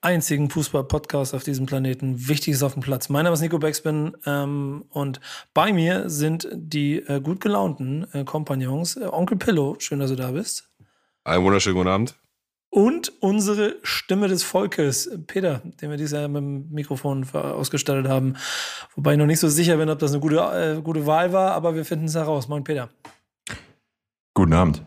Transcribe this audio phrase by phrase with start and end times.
[0.00, 2.28] einzigen Fußball-Podcast auf diesem Planeten.
[2.28, 3.08] Wichtig ist auf dem Platz.
[3.08, 5.20] Mein Name ist Nico Beckspin ähm, und
[5.54, 8.96] bei mir sind die äh, gut gelaunten äh, Kompagnons.
[8.96, 10.68] Äh, Onkel Pillow, schön, dass du da bist.
[11.24, 12.14] Einen wunderschönen guten Abend.
[12.70, 18.36] Und unsere Stimme des Volkes, Peter, den wir dieses Jahr mit dem Mikrofon ausgestattet haben.
[18.94, 21.52] Wobei ich noch nicht so sicher bin, ob das eine gute, äh, gute Wahl war,
[21.52, 22.46] aber wir finden es heraus.
[22.46, 22.90] Moin, Peter.
[24.34, 24.84] Guten Abend.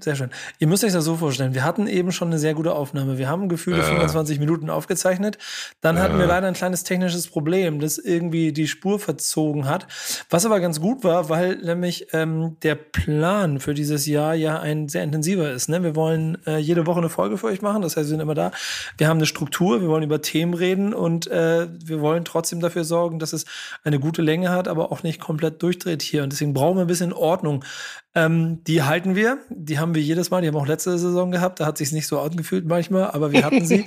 [0.00, 0.30] Sehr schön.
[0.58, 1.54] Ihr müsst euch das so vorstellen.
[1.54, 3.16] Wir hatten eben schon eine sehr gute Aufnahme.
[3.16, 3.84] Wir haben gefühlte äh.
[3.84, 5.38] 25 Minuten aufgezeichnet.
[5.80, 6.00] Dann äh.
[6.00, 9.86] hatten wir leider ein kleines technisches Problem, das irgendwie die Spur verzogen hat.
[10.30, 14.88] Was aber ganz gut war, weil nämlich ähm, der Plan für dieses Jahr ja ein
[14.88, 15.68] sehr intensiver ist.
[15.68, 15.80] Ne?
[15.84, 17.82] Wir wollen äh, jede Woche eine Folge für euch machen.
[17.82, 18.50] Das heißt, wir sind immer da.
[18.96, 19.80] Wir haben eine Struktur.
[19.80, 23.44] Wir wollen über Themen reden und äh, wir wollen trotzdem dafür sorgen, dass es
[23.84, 26.24] eine gute Länge hat, aber auch nicht komplett durchdreht hier.
[26.24, 27.64] Und deswegen brauchen wir ein bisschen Ordnung.
[28.14, 29.38] Ähm, die halten wir.
[29.50, 30.40] Die haben wir jedes Mal.
[30.40, 31.60] Die haben wir auch letzte Saison gehabt.
[31.60, 33.84] Da hat sich nicht so angefühlt manchmal, aber wir hatten sie.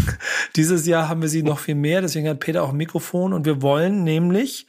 [0.56, 2.00] Dieses Jahr haben wir sie noch viel mehr.
[2.00, 4.66] Deswegen hat Peter auch ein Mikrofon und wir wollen nämlich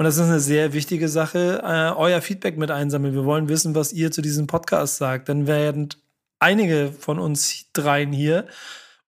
[0.00, 3.12] und das ist eine sehr wichtige Sache, äh, euer Feedback mit einsammeln.
[3.12, 5.28] Wir wollen wissen, was ihr zu diesem Podcast sagt.
[5.28, 5.90] Dann werden
[6.38, 8.46] einige von uns dreien hier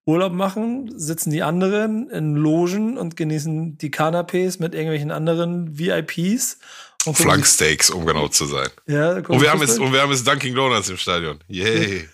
[0.05, 6.59] Urlaub machen, sitzen die anderen in Logen und genießen die Kanapés mit irgendwelchen anderen VIPs
[7.11, 8.69] Flanksteaks, um genau zu sein.
[8.87, 11.39] Ja, und, wir haben jetzt, und wir haben jetzt Dunkin' Donuts im Stadion.
[11.47, 12.07] Yay.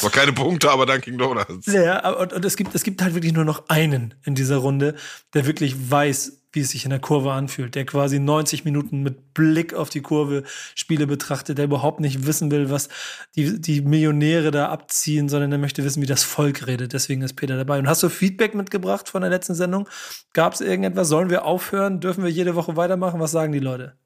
[0.00, 1.66] War keine Punkte, aber Dunkin' Donuts.
[1.66, 4.94] Ja, und, und es, gibt, es gibt halt wirklich nur noch einen in dieser Runde,
[5.34, 9.34] der wirklich weiß, wie es sich in der Kurve anfühlt, der quasi 90 Minuten mit
[9.34, 12.88] Blick auf die Kurve Spiele betrachtet, der überhaupt nicht wissen will, was
[13.36, 16.92] die, die Millionäre da abziehen, sondern der möchte wissen, wie das Volk redet.
[16.92, 17.78] Deswegen ist Peter dabei.
[17.78, 19.88] Und hast du Feedback mitgebracht von der letzten Sendung?
[20.32, 21.08] Gab es irgendetwas?
[21.08, 22.00] Sollen wir aufhören?
[22.00, 23.20] Dürfen wir jede Woche weitermachen?
[23.20, 23.98] Was sagen die Leute?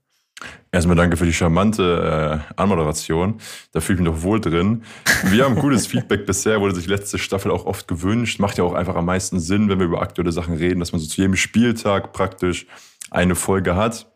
[0.70, 3.40] Erstmal danke für die charmante äh, Anmoderation.
[3.72, 4.82] Da fühle ich mich doch wohl drin.
[5.24, 8.38] Wir haben gutes Feedback bisher, wurde sich letzte Staffel auch oft gewünscht.
[8.38, 11.00] Macht ja auch einfach am meisten Sinn, wenn wir über aktuelle Sachen reden, dass man
[11.00, 12.66] so zu jedem Spieltag praktisch
[13.10, 14.06] eine Folge hat.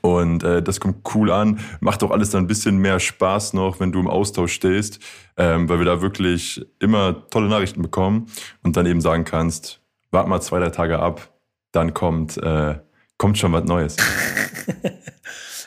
[0.00, 1.60] Und äh, das kommt cool an.
[1.80, 5.00] Macht auch alles dann ein bisschen mehr Spaß noch, wenn du im Austausch stehst,
[5.36, 8.26] ähm, weil wir da wirklich immer tolle Nachrichten bekommen
[8.62, 9.80] und dann eben sagen kannst,
[10.10, 11.32] wart mal zwei, drei Tage ab,
[11.72, 12.78] dann kommt, äh,
[13.18, 13.96] kommt schon was Neues.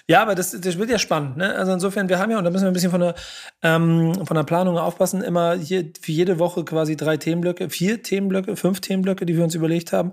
[0.08, 1.38] Ja, aber das, das wird ja spannend.
[1.38, 1.56] Ne?
[1.56, 3.16] Also insofern, wir haben ja, und da müssen wir ein bisschen von der,
[3.64, 8.56] ähm, von der Planung aufpassen, immer hier für jede Woche quasi drei Themenblöcke, vier Themenblöcke,
[8.56, 10.12] fünf Themenblöcke, die wir uns überlegt haben.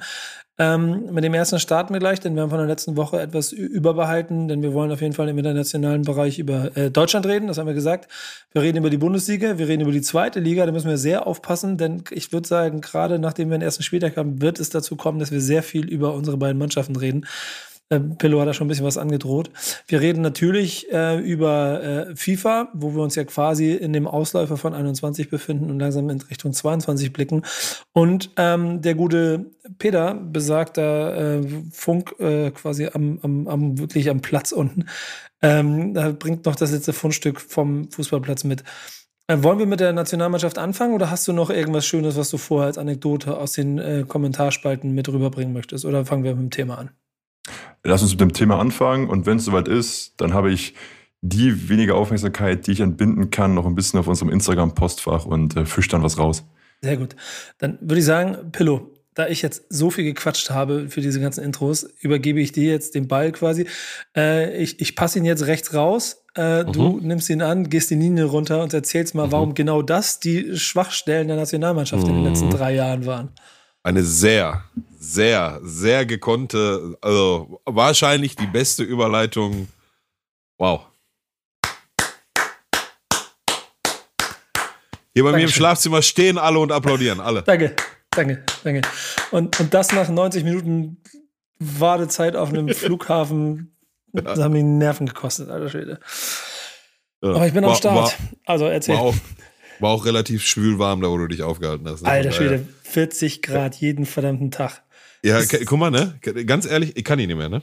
[0.58, 3.52] Ähm, mit dem ersten starten wir gleich, denn wir haben von der letzten Woche etwas
[3.52, 7.58] überbehalten, denn wir wollen auf jeden Fall im internationalen Bereich über äh, Deutschland reden, das
[7.58, 8.10] haben wir gesagt.
[8.52, 11.26] Wir reden über die Bundesliga, wir reden über die zweite Liga, da müssen wir sehr
[11.26, 14.96] aufpassen, denn ich würde sagen, gerade nachdem wir den ersten Spieltag haben, wird es dazu
[14.96, 17.26] kommen, dass wir sehr viel über unsere beiden Mannschaften reden.
[17.92, 19.50] Äh, Pillow hat da schon ein bisschen was angedroht.
[19.86, 24.56] Wir reden natürlich äh, über äh, FIFA, wo wir uns ja quasi in dem Ausläufer
[24.56, 27.42] von 21 befinden und langsam in Richtung 22 blicken.
[27.92, 34.08] Und ähm, der gute Peter besagt da äh, Funk äh, quasi am, am, am, wirklich
[34.08, 34.86] am Platz unten.
[35.42, 38.64] Ähm, bringt noch das letzte Fundstück vom Fußballplatz mit.
[39.26, 42.38] Äh, wollen wir mit der Nationalmannschaft anfangen oder hast du noch irgendwas Schönes, was du
[42.38, 45.84] vorher als Anekdote aus den äh, Kommentarspalten mit rüberbringen möchtest?
[45.84, 46.90] Oder fangen wir mit dem Thema an?
[47.84, 50.74] Lass uns mit dem Thema anfangen und wenn es soweit ist, dann habe ich
[51.20, 55.64] die wenige Aufmerksamkeit, die ich entbinden kann, noch ein bisschen auf unserem Instagram-Postfach und äh,
[55.64, 56.44] fisch dann was raus.
[56.80, 57.14] Sehr gut.
[57.58, 61.44] Dann würde ich sagen, Pillow, da ich jetzt so viel gequatscht habe für diese ganzen
[61.44, 63.66] Intros, übergebe ich dir jetzt den Ball quasi.
[64.16, 66.24] Äh, ich ich passe ihn jetzt rechts raus.
[66.34, 66.72] Äh, mhm.
[66.72, 69.32] Du nimmst ihn an, gehst die Linie runter und erzählst mal, mhm.
[69.32, 72.08] warum genau das die Schwachstellen der Nationalmannschaft mhm.
[72.08, 72.52] in den letzten mhm.
[72.52, 73.28] drei Jahren waren
[73.82, 74.64] eine sehr,
[74.98, 79.68] sehr, sehr gekonnte, also wahrscheinlich die beste Überleitung.
[80.58, 80.86] Wow.
[85.14, 85.34] Hier bei Dankeschön.
[85.34, 87.42] mir im Schlafzimmer stehen alle und applaudieren, alle.
[87.42, 87.76] Danke,
[88.10, 88.82] danke, danke.
[89.30, 91.02] Und, und das nach 90 Minuten
[91.58, 93.76] Wartezeit auf einem Flughafen.
[94.14, 96.00] Das haben die Nerven gekostet, alter Schwede.
[97.22, 97.30] Ja.
[97.30, 97.94] Aber ich bin war, am Start.
[97.94, 98.12] War,
[98.46, 98.94] also erzähl.
[98.94, 99.14] War auch,
[99.82, 102.02] war auch relativ schwül warm, da wo du dich aufgehalten hast.
[102.02, 102.08] Ne?
[102.08, 104.82] Alter Schwede, 40 Grad jeden verdammten Tag.
[105.24, 106.18] Ja, guck mal, ne?
[106.46, 107.62] Ganz ehrlich, ich kann ihn nicht mehr, ne?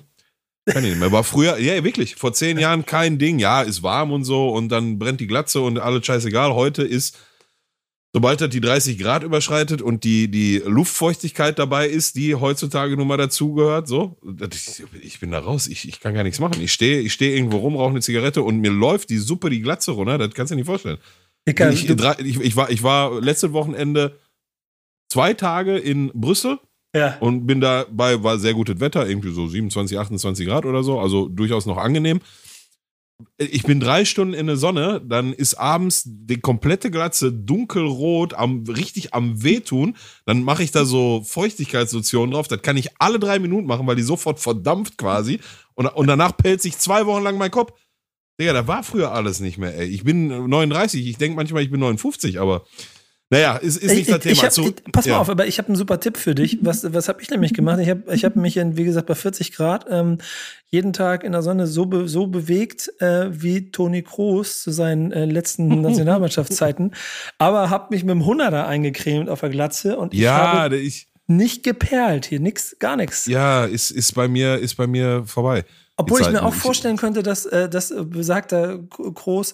[0.65, 1.11] Kann ich nicht mehr.
[1.11, 3.39] War früher, ja, wirklich, vor zehn Jahren kein Ding.
[3.39, 6.53] Ja, ist warm und so und dann brennt die Glatze und alles scheißegal.
[6.53, 7.17] Heute ist,
[8.13, 13.07] sobald das die 30 Grad überschreitet und die, die Luftfeuchtigkeit dabei ist, die heutzutage nun
[13.07, 14.17] mal dazugehört, so,
[15.01, 16.61] ich bin da raus, ich, ich kann gar nichts machen.
[16.61, 19.61] Ich stehe ich steh irgendwo rum, rauche eine Zigarette und mir läuft die Suppe die
[19.61, 20.99] Glatze runter, das kannst du dir nicht vorstellen.
[21.49, 24.19] Ich, kann, ich, ich, ich, war, ich war letztes Wochenende
[25.09, 26.59] zwei Tage in Brüssel
[26.95, 27.17] ja.
[27.19, 31.27] und bin dabei, war sehr gutes Wetter, irgendwie so 27, 28 Grad oder so, also
[31.27, 32.21] durchaus noch angenehm
[33.37, 38.63] ich bin drei Stunden in der Sonne, dann ist abends die komplette Glatze dunkelrot, am,
[38.63, 39.95] richtig am Wehtun.
[40.25, 42.47] Dann mache ich da so Feuchtigkeitslotion drauf.
[42.47, 45.39] Das kann ich alle drei Minuten machen, weil die sofort verdampft quasi.
[45.75, 47.73] Und, und danach pellt sich zwei Wochen lang mein Kopf.
[48.39, 49.87] Digga, da war früher alles nicht mehr, ey.
[49.87, 52.63] Ich bin 39, ich denke manchmal, ich bin 59, aber
[53.31, 54.33] naja, ist, ist nicht das Thema.
[54.33, 56.57] Ich hab, ich, pass mal auf, aber ich habe einen super Tipp für dich.
[56.61, 57.79] Was, was habe ich nämlich gemacht?
[57.79, 60.17] Ich habe ich hab mich, in, wie gesagt, bei 40 Grad ähm,
[60.65, 65.11] jeden Tag in der Sonne so, be, so bewegt äh, wie Toni Kroos zu seinen
[65.11, 66.95] äh, letzten Nationalmannschaftszeiten,
[67.37, 71.07] aber habe mich mit dem Hunderter eingecremt auf der Glatze und ich ja, habe ich,
[71.27, 73.27] nicht geperlt hier, nix, gar nichts.
[73.27, 75.65] Ja, ist, ist, bei mir, ist bei mir vorbei.
[75.99, 79.53] Obwohl ich mir auch vorstellen könnte, dass äh, das besagter Kroos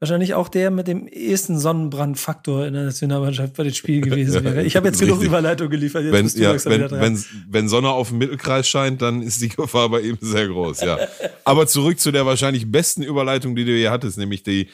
[0.00, 4.64] wahrscheinlich auch der mit dem ehesten Sonnenbrandfaktor in der Nationalmannschaft bei dem Spiel gewesen wäre.
[4.64, 6.04] Ich habe jetzt genug Überleitung geliefert.
[6.04, 9.88] Jetzt wenn, ja, wenn, wenn, wenn, Sonne auf dem Mittelkreis scheint, dann ist die Gefahr
[9.88, 10.98] bei ihm sehr groß, ja.
[11.44, 14.68] Aber zurück zu der wahrscheinlich besten Überleitung, die du hier hattest, nämlich die,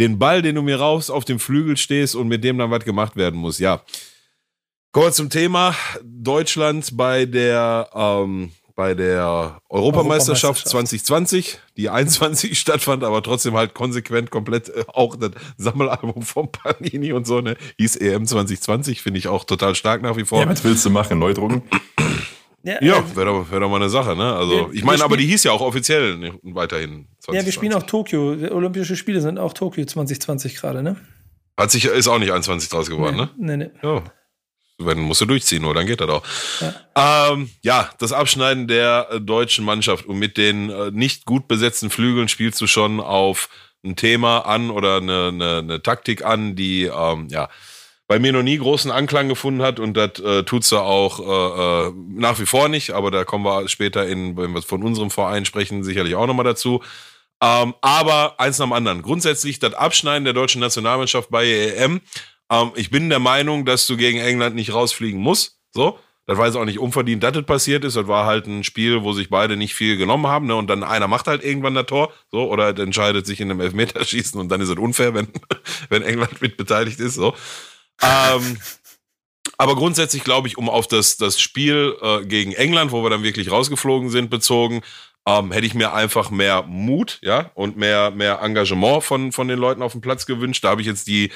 [0.00, 2.84] den Ball, den du mir raus auf dem Flügel stehst und mit dem dann was
[2.84, 3.58] gemacht werden muss.
[3.58, 3.82] Ja.
[4.92, 13.04] Kommen wir zum Thema Deutschland bei der ähm, bei der Europameisterschaft, 2020, die 21 stattfand,
[13.04, 17.56] aber trotzdem halt konsequent komplett äh, auch das Sammelalbum von Panini und so, ne?
[17.78, 20.40] Hieß EM 2020, finde ich auch total stark nach wie vor.
[20.40, 21.18] Ja, was willst du machen?
[21.18, 21.62] Neu drucken?
[22.64, 24.34] Ja, ja äh, wäre doch, wär doch mal eine Sache, ne?
[24.34, 27.06] Also, wir, ich meine, aber die hieß ja auch offiziell ne, weiterhin.
[27.20, 27.34] 2020.
[27.34, 28.30] Ja, wir spielen auch Tokio.
[28.54, 30.96] Olympische Spiele sind auch Tokio 2020 gerade, ne?
[31.56, 33.56] Hat sich, ist auch nicht 21 draus geworden, nee, ne?
[33.56, 33.70] Nee, nee.
[33.82, 34.02] Ja.
[34.78, 36.22] Wenn musst du durchziehen, nur dann geht das auch.
[36.60, 37.30] Ja.
[37.32, 41.90] Ähm, ja, das Abschneiden der äh, deutschen Mannschaft und mit den äh, nicht gut besetzten
[41.90, 43.48] Flügeln spielst du schon auf
[43.84, 47.48] ein Thema an oder eine, eine, eine Taktik an, die ähm, ja
[48.06, 51.88] bei mir noch nie großen Anklang gefunden hat und das äh, tut sie auch äh,
[51.88, 55.10] äh, nach wie vor nicht, aber da kommen wir später in, wenn wir von unserem
[55.10, 56.82] Verein sprechen, sicherlich auch nochmal dazu.
[57.42, 59.02] Ähm, aber eins nach dem anderen.
[59.02, 62.00] Grundsätzlich das Abschneiden der deutschen Nationalmannschaft bei EM
[62.50, 65.58] ähm, ich bin der Meinung, dass du gegen England nicht rausfliegen musst.
[65.72, 65.98] So.
[66.26, 67.96] Das war jetzt auch nicht unverdient, dass das passiert ist.
[67.96, 70.46] Das war halt ein Spiel, wo sich beide nicht viel genommen haben.
[70.46, 70.56] Ne?
[70.56, 72.12] Und dann einer macht halt irgendwann das Tor.
[72.30, 72.50] So.
[72.50, 75.28] Oder entscheidet sich in einem Elfmeterschießen und dann ist es unfair, wenn,
[75.90, 77.14] wenn England mit beteiligt ist.
[77.14, 77.34] So.
[78.02, 78.58] Ähm,
[79.58, 83.22] aber grundsätzlich glaube ich, um auf das, das Spiel äh, gegen England, wo wir dann
[83.22, 84.82] wirklich rausgeflogen sind, bezogen,
[85.26, 89.58] ähm, hätte ich mir einfach mehr Mut, ja, und mehr, mehr Engagement von, von den
[89.58, 90.64] Leuten auf dem Platz gewünscht.
[90.64, 91.30] Da habe ich jetzt die,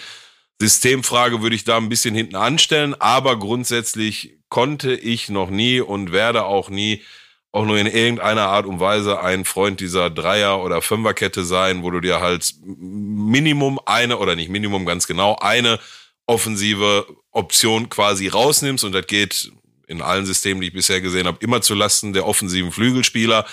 [0.60, 6.12] Systemfrage würde ich da ein bisschen hinten anstellen, aber grundsätzlich konnte ich noch nie und
[6.12, 7.02] werde auch nie
[7.50, 11.90] auch nur in irgendeiner Art und Weise ein Freund dieser Dreier- oder Fünferkette sein, wo
[11.90, 15.78] du dir halt Minimum eine oder nicht Minimum ganz genau eine
[16.26, 19.50] offensive Option quasi rausnimmst und das geht
[19.86, 23.46] in allen Systemen, die ich bisher gesehen habe, immer zu Lasten der offensiven Flügelspieler.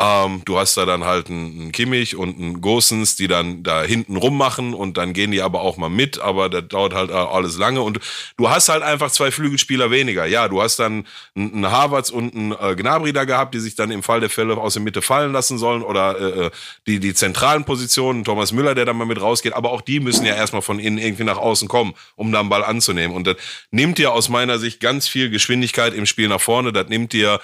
[0.00, 4.16] Ähm, du hast da dann halt einen, Kimmich und einen Gosens, die dann da hinten
[4.16, 7.82] rummachen und dann gehen die aber auch mal mit, aber das dauert halt alles lange.
[7.82, 7.98] Und
[8.36, 10.24] du hast halt einfach zwei Flügelspieler weniger.
[10.24, 11.04] Ja, du hast dann
[11.34, 14.56] einen Harvards und einen äh, Gnabry da gehabt, die sich dann im Fall der Fälle
[14.56, 16.50] aus der Mitte fallen lassen sollen oder äh, äh,
[16.86, 20.24] die, die zentralen Positionen, Thomas Müller, der dann mal mit rausgeht, aber auch die müssen
[20.24, 23.16] ja erstmal von innen irgendwie nach außen kommen, um da einen Ball anzunehmen.
[23.16, 23.36] Und das
[23.72, 27.40] nimmt dir aus meiner Sicht ganz viel Geschwindigkeit im Spiel nach vorne, das nimmt dir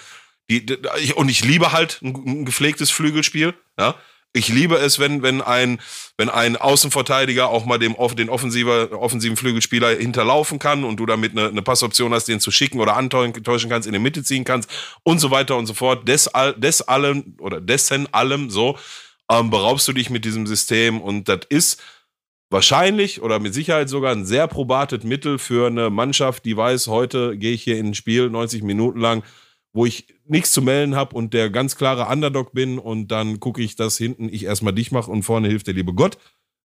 [0.50, 0.78] die, die,
[1.14, 3.54] und ich liebe halt ein, ein gepflegtes Flügelspiel.
[3.78, 3.96] Ja,
[4.36, 5.80] ich liebe es, wenn, wenn ein,
[6.18, 11.32] wenn ein Außenverteidiger auch mal dem, den offensiver, offensiven Flügelspieler hinterlaufen kann und du damit
[11.32, 14.68] eine, eine Passoption hast, den zu schicken oder antäuschen kannst, in die Mitte ziehen kannst
[15.04, 16.08] und so weiter und so fort.
[16.08, 18.76] Des, des allem oder dessen allem so
[19.30, 21.80] ähm, beraubst du dich mit diesem System und das ist
[22.50, 27.38] wahrscheinlich oder mit Sicherheit sogar ein sehr probates Mittel für eine Mannschaft, die weiß, heute
[27.38, 29.22] gehe ich hier in ein Spiel 90 Minuten lang
[29.74, 33.60] wo ich nichts zu melden habe und der ganz klare Underdog bin und dann gucke
[33.60, 36.16] ich, dass hinten ich erstmal dich mache und vorne hilft der liebe Gott,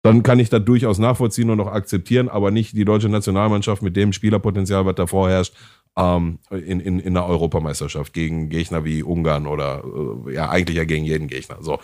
[0.03, 3.97] dann kann ich das durchaus nachvollziehen und auch akzeptieren, aber nicht die deutsche Nationalmannschaft mit
[3.97, 5.53] dem Spielerpotenzial, was da vorherrscht,
[5.97, 9.83] ähm, in, in, in der Europameisterschaft gegen Gegner wie Ungarn oder
[10.27, 11.57] äh, ja eigentlich ja gegen jeden Gegner.
[11.61, 11.79] So.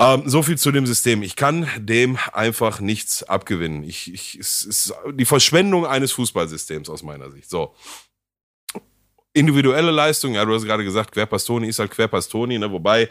[0.00, 1.22] Ähm, so viel zu dem System.
[1.22, 3.84] Ich kann dem einfach nichts abgewinnen.
[3.84, 7.48] Ich, ich, es ist die Verschwendung eines Fußballsystems aus meiner Sicht.
[7.48, 7.74] So
[9.34, 12.72] individuelle Leistung, ja, du hast gerade gesagt, Querpastoni ist halt Querpastoni, ne?
[12.72, 13.10] wobei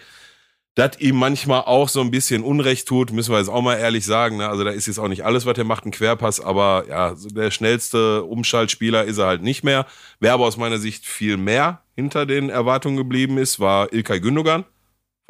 [0.76, 4.06] das ihm manchmal auch so ein bisschen Unrecht tut, müssen wir jetzt auch mal ehrlich
[4.06, 4.38] sagen.
[4.38, 4.50] Ne?
[4.50, 7.52] Also da ist jetzt auch nicht alles, was er macht, ein Querpass, aber ja, der
[7.52, 9.86] schnellste Umschaltspieler ist er halt nicht mehr.
[10.20, 14.66] Wer aber aus meiner Sicht viel mehr hinter den Erwartungen geblieben ist, war Ilkay Gündogan.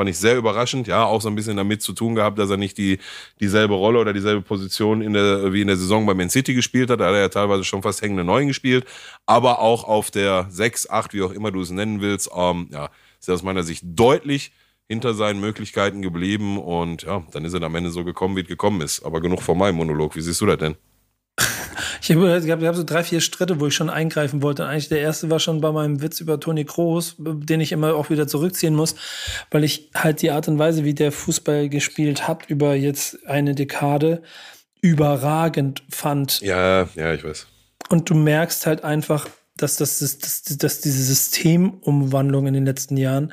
[0.04, 0.86] Fand ich sehr überraschend.
[0.88, 3.00] Ja, auch so ein bisschen damit zu tun gehabt, dass er nicht die,
[3.40, 6.90] dieselbe Rolle oder dieselbe Position in der, wie in der Saison bei Man City gespielt
[6.90, 7.00] hat.
[7.00, 8.86] Da hat er ja teilweise schon fast hängende Neuen gespielt.
[9.26, 12.90] Aber auch auf der 6, 8, wie auch immer du es nennen willst, ähm, ja,
[13.18, 14.52] ist er aus meiner Sicht deutlich
[14.90, 16.58] hinter seinen Möglichkeiten geblieben.
[16.58, 19.06] Und ja, dann ist er am Ende so gekommen, wie es gekommen ist.
[19.06, 20.18] Aber genug von meinem Monolog.
[20.18, 20.76] Wie siehst du das denn?
[22.02, 24.64] Ich habe ich hab, so drei, vier Schritte, wo ich schon eingreifen wollte.
[24.64, 27.96] Und eigentlich der erste war schon bei meinem Witz über Toni Kroos, den ich immer
[27.96, 28.96] auch wieder zurückziehen muss,
[29.52, 33.56] weil ich halt die Art und Weise, wie der Fußball gespielt hat, über jetzt eine
[33.56, 34.22] Dekade
[34.82, 36.42] überragend fand.
[36.42, 37.48] Ja, ja, ich weiß.
[37.90, 43.32] Und du merkst halt einfach, dass, das, dass, dass diese Systemumwandlung in den letzten Jahren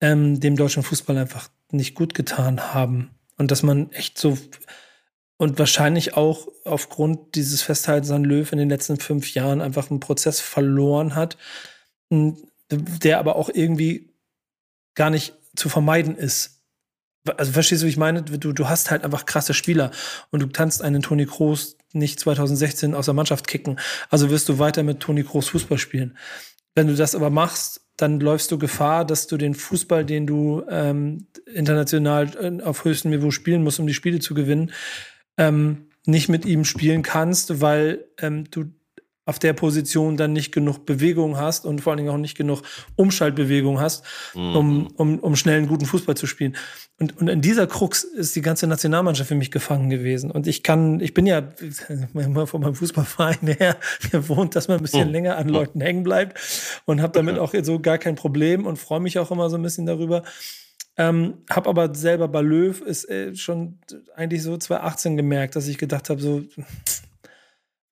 [0.00, 3.10] ähm, dem deutschen Fußball einfach nicht gut getan haben.
[3.36, 4.36] Und dass man echt so
[5.38, 10.00] und wahrscheinlich auch aufgrund dieses Festhaltens an Löw in den letzten fünf Jahren einfach einen
[10.00, 11.38] Prozess verloren hat,
[12.10, 14.12] der aber auch irgendwie
[14.94, 16.62] gar nicht zu vermeiden ist.
[17.36, 18.22] Also verstehst du, wie ich meine?
[18.22, 19.92] Du, du hast halt einfach krasse Spieler
[20.30, 23.78] und du kannst einen Toni Kroos nicht 2016 aus der Mannschaft kicken.
[24.10, 26.16] Also wirst du weiter mit Toni Kroos Fußball spielen.
[26.74, 30.64] Wenn du das aber machst, dann läufst du Gefahr, dass du den Fußball, den du
[30.68, 34.72] ähm, international äh, auf höchstem Niveau spielen musst, um die Spiele zu gewinnen,
[35.38, 38.66] ähm, nicht mit ihm spielen kannst, weil ähm, du
[39.28, 42.62] auf der Position dann nicht genug Bewegung hast und vor allen Dingen auch nicht genug
[42.96, 44.02] Umschaltbewegung hast,
[44.34, 44.56] mhm.
[44.56, 46.56] um, um, um schnell einen guten Fußball zu spielen.
[46.98, 50.30] Und, und in dieser Krux ist die ganze Nationalmannschaft für mich gefangen gewesen.
[50.30, 51.42] Und ich kann, ich bin ja
[52.46, 53.76] von meinem Fußballverein her
[54.10, 55.12] gewohnt, dass man ein bisschen mhm.
[55.12, 56.40] länger an Leuten hängen bleibt
[56.86, 59.62] und habe damit auch so gar kein Problem und freue mich auch immer so ein
[59.62, 60.22] bisschen darüber.
[60.98, 63.78] Ähm, hab aber selber bei Löw ist äh, schon
[64.16, 66.42] eigentlich so 2018 gemerkt, dass ich gedacht habe, so,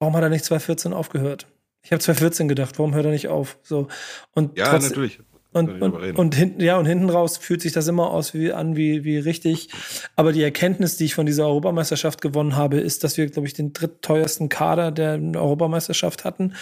[0.00, 1.46] warum hat er nicht 2014 aufgehört?
[1.82, 3.58] Ich habe 2014 gedacht, warum hört er nicht auf?
[3.62, 3.86] So
[4.32, 5.20] und ja, trotzdem, natürlich.
[5.52, 8.76] Und, und, und, hinten, ja, und hinten raus fühlt sich das immer aus wie, an
[8.76, 9.70] wie, wie richtig.
[10.14, 13.54] Aber die Erkenntnis, die ich von dieser Europameisterschaft gewonnen habe, ist, dass wir, glaube ich,
[13.54, 16.52] den drittteuersten Kader der Europameisterschaft hatten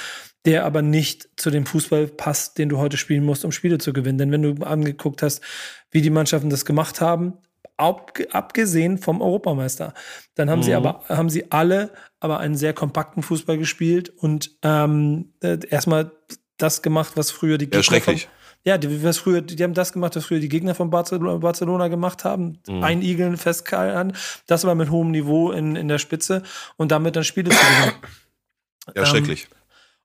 [0.44, 3.92] der aber nicht zu dem Fußball passt, den du heute spielen musst, um Spiele zu
[3.92, 4.18] gewinnen.
[4.18, 5.40] Denn wenn du angeguckt hast,
[5.90, 7.34] wie die Mannschaften das gemacht haben,
[7.76, 9.94] abgesehen vom Europameister,
[10.34, 10.64] dann haben mhm.
[10.64, 16.12] sie aber haben sie alle aber einen sehr kompakten Fußball gespielt und ähm, äh, erstmal
[16.56, 18.28] das gemacht, was früher die Gegner ja, schrecklich.
[18.66, 21.88] Ja, die, was früher, die haben das gemacht, was früher die Gegner von Barcelona, Barcelona
[21.88, 22.60] gemacht haben.
[22.66, 22.82] Mhm.
[22.82, 24.16] Einigeln, festkalten.
[24.46, 26.42] Das war mit hohem Niveau in, in der Spitze
[26.76, 27.92] und damit dann Spiele zu gewinnen.
[28.94, 29.48] Ja, ähm, schrecklich.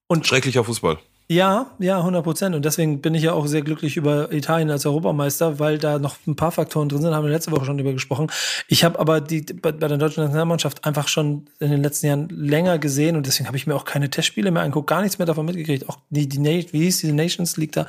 [0.10, 0.98] Und Schrecklicher Fußball.
[1.32, 2.56] Ja, ja, 100 Prozent.
[2.56, 6.16] Und deswegen bin ich ja auch sehr glücklich über Italien als Europameister, weil da noch
[6.26, 8.32] ein paar Faktoren drin sind, haben wir letzte Woche schon drüber gesprochen.
[8.68, 12.30] Ich habe aber die bei, bei, der deutschen Nationalmannschaft einfach schon in den letzten Jahren
[12.30, 15.28] länger gesehen und deswegen habe ich mir auch keine Testspiele mehr angeguckt, gar nichts mehr
[15.28, 15.88] davon mitgekriegt.
[15.88, 17.86] Auch die, die wie hieß diese Nations League da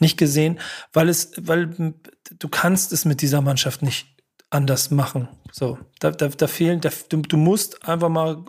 [0.00, 0.58] nicht gesehen,
[0.92, 1.94] weil es, weil
[2.36, 4.08] du kannst es mit dieser Mannschaft nicht
[4.50, 5.28] anders machen.
[5.52, 8.44] So, da, da, da fehlen, da, du, du musst einfach mal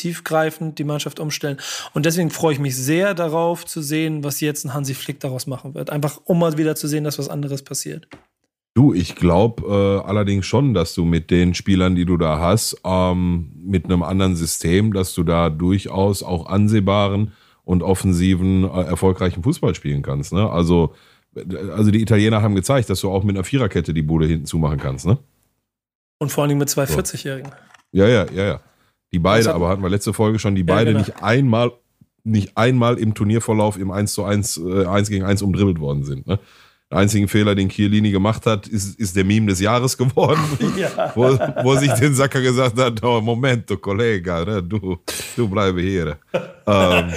[0.00, 1.58] tiefgreifend die Mannschaft umstellen.
[1.94, 5.46] Und deswegen freue ich mich sehr darauf zu sehen, was jetzt ein Hansi Flick daraus
[5.46, 5.90] machen wird.
[5.90, 8.08] Einfach um mal wieder zu sehen, dass was anderes passiert.
[8.74, 12.80] Du, ich glaube äh, allerdings schon, dass du mit den Spielern, die du da hast,
[12.84, 17.32] ähm, mit einem anderen System, dass du da durchaus auch ansehbaren
[17.64, 20.32] und offensiven, äh, erfolgreichen Fußball spielen kannst.
[20.32, 20.48] Ne?
[20.48, 20.94] Also,
[21.34, 24.78] also die Italiener haben gezeigt, dass du auch mit einer Viererkette die Bude hinten zumachen
[24.78, 25.04] kannst.
[25.04, 25.18] Ne?
[26.18, 26.98] Und vor allem mit zwei so.
[26.98, 27.50] 40-Jährigen.
[27.92, 28.60] Ja, ja, ja, ja.
[29.12, 31.04] Die beide, aber hatten wir letzte Folge schon, die ja, beide genau.
[31.04, 31.72] nicht einmal,
[32.22, 36.26] nicht einmal im Turnierverlauf im 1 zu 1, äh, 1 gegen 1 umdribbelt worden sind.
[36.26, 36.38] Ne?
[36.90, 40.42] Der einzige Fehler, den Chiellini gemacht hat, ist, ist der Meme des Jahres geworden,
[40.76, 41.12] ja.
[41.14, 44.62] wo, wo sich den Sacker gesagt hat, oh, Momento, Kollege, ne?
[44.62, 44.98] du,
[45.36, 46.18] du bleibe hier.
[46.66, 47.12] ähm,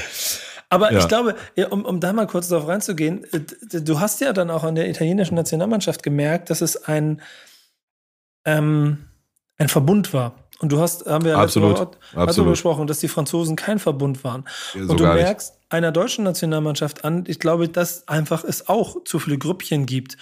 [0.69, 0.99] aber ja.
[0.99, 1.35] ich glaube,
[1.69, 4.89] um, um da mal kurz darauf reinzugehen, äh, du hast ja dann auch an der
[4.89, 7.21] italienischen Nationalmannschaft gemerkt, dass es ein,
[8.45, 9.05] ähm,
[9.57, 10.42] ein Verbund war.
[10.63, 12.51] Und du hast, haben wir ja absolut, Woche, absolut.
[12.51, 14.45] besprochen, dass die Franzosen kein Verbund waren.
[14.73, 15.73] Ja, und du merkst nicht.
[15.73, 20.15] einer deutschen Nationalmannschaft an, ich glaube, dass einfach es auch zu viele Grüppchen gibt.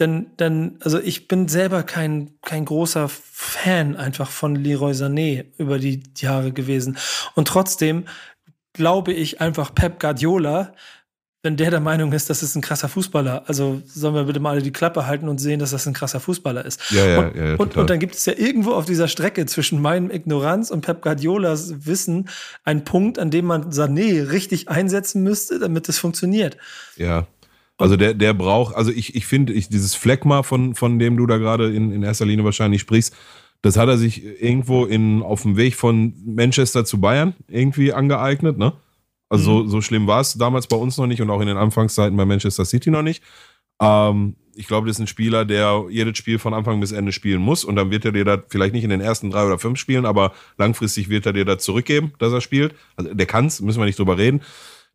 [0.00, 5.78] Denn, denn, also ich bin selber kein, kein großer Fan einfach von Leroy Sané über
[5.78, 6.98] die Jahre gewesen.
[7.36, 8.06] Und trotzdem
[8.72, 10.72] glaube ich einfach Pep Guardiola
[11.46, 14.50] wenn der der Meinung ist, das ist ein krasser Fußballer, also sollen wir bitte mal
[14.50, 16.90] alle die Klappe halten und sehen, dass das ein krasser Fußballer ist.
[16.90, 19.80] Ja, ja, und, ja, und, und, dann gibt es ja irgendwo auf dieser Strecke zwischen
[19.80, 22.28] meinem Ignoranz und Pep Guardiolas Wissen
[22.64, 26.56] einen Punkt, an dem man Sané richtig einsetzen müsste, damit es funktioniert.
[26.96, 27.28] Ja.
[27.78, 31.26] Also der, der braucht, also ich, ich finde, ich, dieses Fleckma, von, von dem du
[31.26, 33.14] da gerade in, in erster Linie wahrscheinlich sprichst,
[33.62, 38.58] das hat er sich irgendwo in, auf dem Weg von Manchester zu Bayern irgendwie angeeignet,
[38.58, 38.72] ne?
[39.28, 39.64] Also mhm.
[39.64, 42.16] so, so schlimm war es damals bei uns noch nicht und auch in den Anfangszeiten
[42.16, 43.22] bei Manchester City noch nicht.
[43.80, 47.42] Ähm, ich glaube, das ist ein Spieler, der jedes Spiel von Anfang bis Ende spielen
[47.42, 49.78] muss und dann wird er dir da vielleicht nicht in den ersten drei oder fünf
[49.78, 52.74] Spielen, aber langfristig wird er dir da zurückgeben, dass er spielt.
[52.96, 54.40] Also der kann es, müssen wir nicht drüber reden.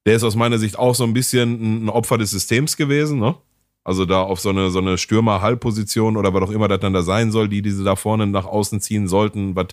[0.05, 3.35] Der ist aus meiner Sicht auch so ein bisschen ein Opfer des Systems gewesen, ne?
[3.83, 7.01] Also da auf so eine, so eine Stürmer-Hallposition oder was auch immer das dann da
[7.01, 9.67] sein soll, die diese da vorne nach außen ziehen sollten, was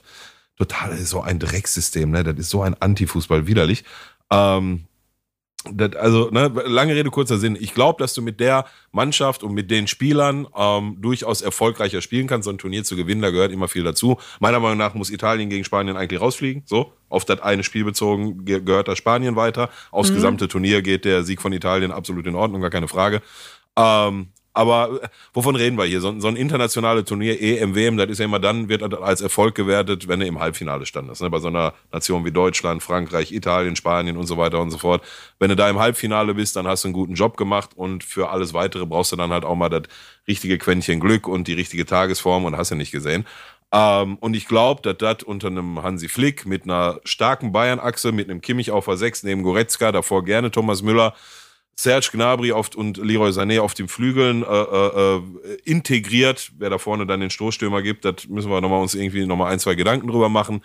[0.56, 2.24] total so ein Drecksystem, ne?
[2.24, 3.84] Das ist so ein Antifußball widerlich.
[4.30, 4.84] Ähm,
[5.72, 7.56] das, also, ne, lange Rede, kurzer Sinn.
[7.60, 12.26] Ich glaube, dass du mit der Mannschaft und mit den Spielern ähm, durchaus erfolgreicher spielen
[12.26, 12.44] kannst.
[12.44, 14.18] So ein Turnier zu gewinnen, da gehört immer viel dazu.
[14.40, 16.62] Meiner Meinung nach muss Italien gegen Spanien eigentlich rausfliegen.
[16.64, 19.68] So, auf das eine Spiel bezogen gehört das Spanien weiter.
[19.90, 20.14] Aufs mhm.
[20.14, 23.20] gesamte Turnier geht der Sieg von Italien absolut in Ordnung, gar keine Frage.
[23.76, 26.00] Ähm, aber äh, wovon reden wir hier?
[26.00, 29.54] So, so ein internationales Turnier, EM, WM, das ist ja immer dann, wird als Erfolg
[29.54, 31.22] gewertet, wenn du im Halbfinale standest.
[31.22, 31.30] Ne?
[31.30, 35.02] Bei so einer Nation wie Deutschland, Frankreich, Italien, Spanien und so weiter und so fort.
[35.38, 38.30] Wenn du da im Halbfinale bist, dann hast du einen guten Job gemacht und für
[38.30, 39.82] alles weitere brauchst du dann halt auch mal das
[40.26, 43.26] richtige Quäntchen Glück und die richtige Tagesform und hast du nicht gesehen.
[43.70, 48.30] Ähm, und ich glaube, dass das unter einem Hansi Flick mit einer starken Bayern-Achse, mit
[48.30, 51.14] einem Kimmich auf der 6 neben Goretzka, davor gerne Thomas Müller,
[51.78, 55.22] Serge Gnabry oft und Leroy Sané auf den Flügeln äh, äh, äh,
[55.64, 56.50] integriert.
[56.58, 59.60] Wer da vorne dann den Stoßstürmer gibt, das müssen wir nochmal uns irgendwie nochmal ein,
[59.60, 60.62] zwei Gedanken drüber machen.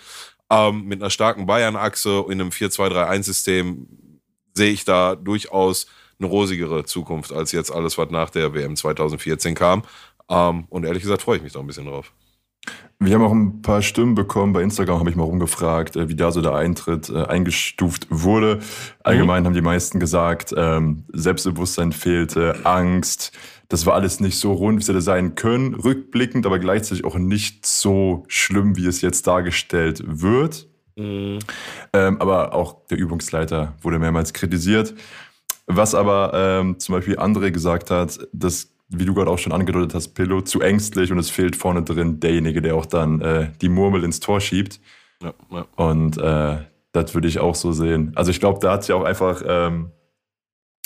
[0.50, 3.88] Ähm, mit einer starken Bayern-Achse in einem 4-2-3-1-System
[4.56, 5.86] sehe ich da durchaus
[6.18, 9.84] eine rosigere Zukunft als jetzt alles, was nach der WM 2014 kam.
[10.30, 12.12] Ähm, und ehrlich gesagt freue ich mich da ein bisschen drauf.
[13.00, 14.54] Wir haben auch ein paar Stimmen bekommen.
[14.54, 18.60] Bei Instagram habe ich mal rumgefragt, äh, wie da so der Eintritt äh, eingestuft wurde.
[19.04, 19.48] Allgemein mhm.
[19.48, 23.32] haben die meisten gesagt, ähm, Selbstbewusstsein fehlte, Angst.
[23.68, 25.74] Das war alles nicht so rund, wie es hätte sein können.
[25.74, 30.68] Rückblickend, aber gleichzeitig auch nicht so schlimm, wie es jetzt dargestellt wird.
[30.96, 31.40] Mhm.
[31.92, 34.94] Ähm, aber auch der Übungsleiter wurde mehrmals kritisiert.
[35.66, 39.94] Was aber ähm, zum Beispiel André gesagt hat, das wie du gerade auch schon angedeutet
[39.94, 43.70] hast, Pillow, zu ängstlich und es fehlt vorne drin derjenige, der auch dann äh, die
[43.70, 44.80] Murmel ins Tor schiebt.
[45.22, 45.66] Ja, ja.
[45.76, 46.58] Und äh,
[46.92, 48.12] das würde ich auch so sehen.
[48.16, 49.92] Also ich glaube, da hat sich auch einfach ähm,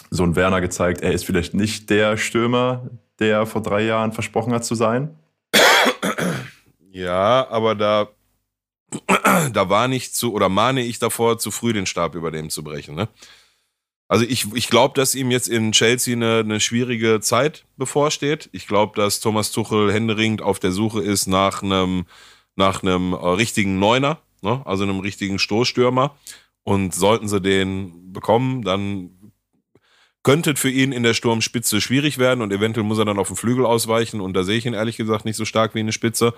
[0.09, 2.89] so ein Werner gezeigt, er ist vielleicht nicht der Stürmer,
[3.19, 5.17] der vor drei Jahren versprochen hat zu sein.
[6.91, 8.07] Ja, aber da,
[9.53, 12.63] da war nicht zu, oder mahne ich davor, zu früh den Stab über dem zu
[12.63, 12.95] brechen.
[12.95, 13.07] Ne?
[14.07, 18.49] Also ich, ich glaube, dass ihm jetzt in Chelsea eine, eine schwierige Zeit bevorsteht.
[18.53, 22.05] Ich glaube, dass Thomas Tuchel händeringend auf der Suche ist nach einem
[22.57, 24.61] nach einem äh, richtigen Neuner, ne?
[24.65, 26.15] also einem richtigen Stoßstürmer.
[26.63, 29.11] Und sollten sie den bekommen, dann
[30.23, 33.37] könnte für ihn in der Sturmspitze schwierig werden und eventuell muss er dann auf den
[33.37, 34.19] Flügel ausweichen.
[34.19, 36.33] Und da sehe ich ihn ehrlich gesagt nicht so stark wie eine Spitze.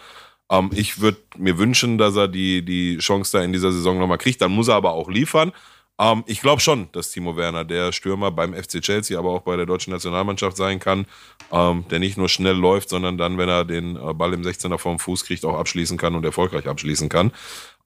[0.51, 4.19] Ähm, ich würde mir wünschen, dass er die, die Chance da in dieser Saison nochmal
[4.19, 4.41] kriegt.
[4.41, 5.51] Dann muss er aber auch liefern.
[5.99, 9.55] Ähm, ich glaube schon, dass Timo Werner der Stürmer beim FC Chelsea, aber auch bei
[9.57, 11.05] der deutschen Nationalmannschaft sein kann,
[11.51, 14.77] ähm, der nicht nur schnell läuft, sondern dann, wenn er den äh, Ball im 16er
[14.77, 17.31] vorm Fuß kriegt, auch abschließen kann und erfolgreich abschließen kann.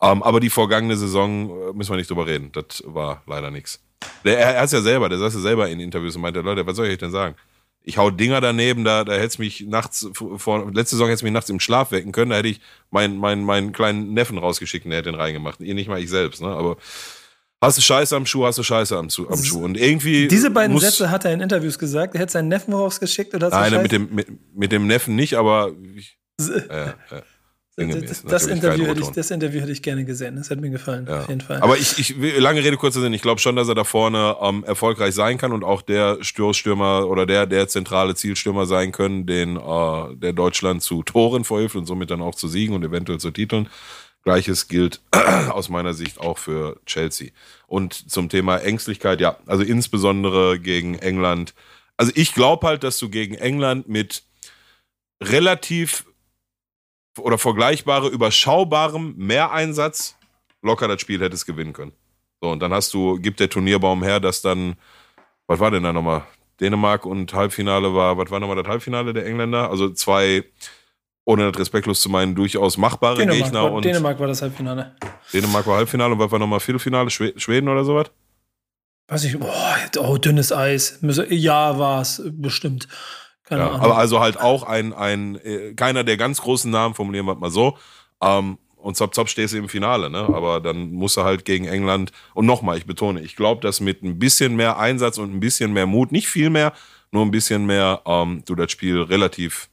[0.02, 2.52] Ähm, aber die vergangene Saison äh, müssen wir nicht drüber reden.
[2.52, 3.82] Das war leider nichts.
[4.24, 6.66] Er, er hat es ja selber, der saß ja selber in Interviews und meinte, Leute,
[6.68, 7.36] was soll ich denn sagen?
[7.86, 11.34] ich hau Dinger daneben, da, da hätte mich nachts, vor, letzte Saison hätte es mich
[11.34, 14.92] nachts im Schlaf wecken können, da hätte ich meinen, meinen, meinen kleinen Neffen rausgeschickt und
[14.92, 15.60] der hätte den reingemacht.
[15.60, 16.48] Ihr nicht mal ich selbst, ne?
[16.48, 16.78] Aber
[17.64, 19.64] Hast du Scheiße am Schuh, hast du Scheiße am, am Schuh.
[19.64, 20.28] Und irgendwie.
[20.28, 22.14] Diese beiden Sätze hat er in Interviews gesagt.
[22.14, 25.72] Er hätte seinen Neffen rausgeschickt oder Nein, mit dem, mit, mit, dem Neffen nicht, aber.
[25.96, 26.90] Ich, äh,
[27.78, 30.36] äh, das, das, Interview hätte ich, das Interview hätte ich gerne gesehen.
[30.36, 31.22] Das hat mir gefallen, ja.
[31.22, 31.62] auf jeden Fall.
[31.62, 33.14] Aber ich, ich lange Rede, kurzer Sinn.
[33.14, 37.08] Ich glaube schon, dass er da vorne ähm, erfolgreich sein kann und auch der Stoßstürmer
[37.08, 41.86] oder der, der zentrale Zielstürmer sein können, den äh, der Deutschland zu Toren verhilft und
[41.86, 43.70] somit dann auch zu Siegen und eventuell zu Titeln.
[44.24, 45.02] Gleiches gilt
[45.50, 47.32] aus meiner Sicht auch für Chelsea.
[47.68, 51.54] Und zum Thema Ängstlichkeit, ja, also insbesondere gegen England.
[51.98, 54.24] Also ich glaube halt, dass du gegen England mit
[55.22, 56.06] relativ
[57.20, 60.18] oder vergleichbare, überschaubarem Mehreinsatz
[60.62, 61.92] locker das Spiel hättest gewinnen können.
[62.42, 64.76] So, und dann hast du, gibt der Turnierbaum her, dass dann,
[65.48, 66.26] was war denn da nochmal?
[66.60, 69.70] Dänemark und Halbfinale war, was war nochmal das Halbfinale der Engländer?
[69.70, 70.46] Also zwei
[71.26, 73.64] ohne das respektlos zu meinen, durchaus machbare Dänemark Gegner.
[73.64, 74.96] War, und Dänemark war das Halbfinale.
[75.32, 77.10] Dänemark war Halbfinale und was war nochmal Viertelfinale?
[77.10, 78.12] Schweden oder sowas?
[79.08, 79.50] Weiß ich, oh,
[80.00, 81.00] oh dünnes Eis.
[81.30, 82.88] Ja, war es, bestimmt.
[83.44, 83.82] Keine ja, Ahnung.
[83.82, 87.52] Aber also halt auch ein, ein, äh, keiner der ganz großen Namen, formulieren wir mal
[87.52, 87.78] so.
[88.22, 90.20] Ähm, und zop zop stehst du im Finale, ne?
[90.20, 92.12] Aber dann muss er halt gegen England.
[92.34, 95.72] Und nochmal, ich betone, ich glaube, dass mit ein bisschen mehr Einsatz und ein bisschen
[95.72, 96.74] mehr Mut, nicht viel mehr,
[97.12, 99.70] nur ein bisschen mehr, ähm, du das Spiel relativ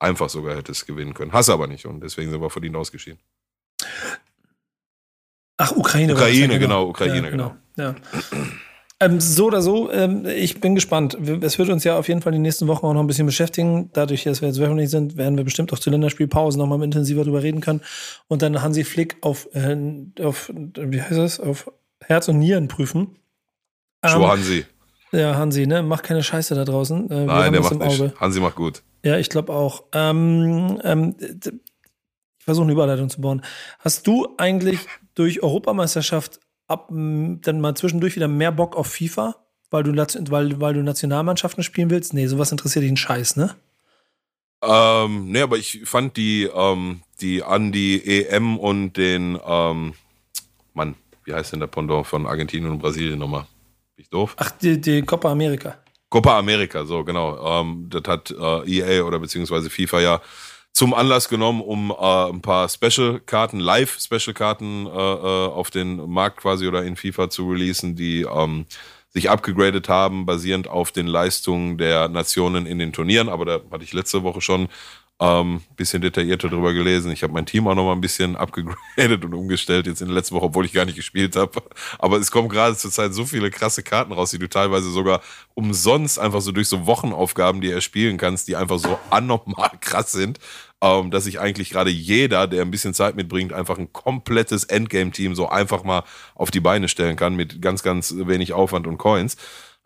[0.00, 1.32] einfach sogar hättest gewinnen können.
[1.32, 3.20] Hast aber nicht und deswegen sind wir verdient ausgeschieden.
[5.56, 6.14] Ach, Ukraine.
[6.14, 6.86] Ukraine, ja, genau.
[6.86, 6.88] genau.
[6.88, 7.54] Ukraine, ja, genau.
[7.76, 7.94] genau.
[7.94, 7.94] Ja.
[9.02, 11.16] Ähm, so oder so, ähm, ich bin gespannt.
[11.42, 13.90] Es wird uns ja auf jeden Fall die nächsten Wochen auch noch ein bisschen beschäftigen.
[13.94, 17.42] Dadurch, dass wir jetzt wöchentlich sind, werden wir bestimmt auch zur Länderspielpause nochmal intensiver drüber
[17.42, 17.80] reden können.
[18.28, 19.76] Und dann Hansi Flick auf, äh,
[20.22, 21.70] auf wie heißt das, auf
[22.02, 23.16] Herz und Nieren prüfen.
[24.02, 24.66] Ähm, Hansi.
[25.12, 25.82] Ja, Hansi, ne?
[25.82, 27.10] Mach keine Scheiße da draußen.
[27.10, 28.20] Äh, Nein, der macht nicht.
[28.20, 28.82] Hansi macht gut.
[29.02, 29.84] Ja, ich glaube auch.
[29.92, 33.42] Ähm, ähm, ich versuche eine Überleitung zu bauen.
[33.78, 34.80] Hast du eigentlich
[35.14, 39.36] durch Europameisterschaft ab, dann mal zwischendurch wieder mehr Bock auf FIFA,
[39.70, 42.14] weil du, weil, weil du Nationalmannschaften spielen willst?
[42.14, 43.56] Nee, sowas interessiert dich einen Scheiß, ne?
[44.62, 49.94] Ähm, nee, aber ich fand die, ähm, die an die EM und den, ähm,
[50.74, 53.46] Mann, wie heißt denn der Pendant von Argentinien und Brasilien nochmal?
[53.96, 54.34] Bin ich doof?
[54.38, 55.78] Ach, die, die Copa America.
[56.10, 57.60] Copa America, so genau.
[57.62, 60.20] Ähm, das hat äh, EA oder beziehungsweise FIFA ja
[60.72, 66.66] zum Anlass genommen, um äh, ein paar Special-Karten, Live-Special-Karten äh, äh, auf den Markt quasi
[66.66, 68.66] oder in FIFA zu releasen, die ähm,
[69.12, 73.28] sich abgegradet haben, basierend auf den Leistungen der Nationen in den Turnieren.
[73.28, 74.68] Aber da hatte ich letzte Woche schon
[75.20, 77.12] ähm, bisschen detaillierter darüber gelesen.
[77.12, 80.14] Ich habe mein Team auch noch mal ein bisschen abgegradet und umgestellt jetzt in der
[80.14, 81.62] letzten Woche, obwohl ich gar nicht gespielt habe.
[81.98, 85.20] Aber es kommen gerade zurzeit so viele krasse Karten raus, die du teilweise sogar
[85.54, 90.12] umsonst einfach so durch so Wochenaufgaben, die er spielen kannst, die einfach so anormal krass
[90.12, 90.38] sind,
[90.80, 95.34] ähm, dass sich eigentlich gerade jeder, der ein bisschen Zeit mitbringt, einfach ein komplettes Endgame-Team
[95.34, 96.04] so einfach mal
[96.34, 99.36] auf die Beine stellen kann mit ganz, ganz wenig Aufwand und Coins.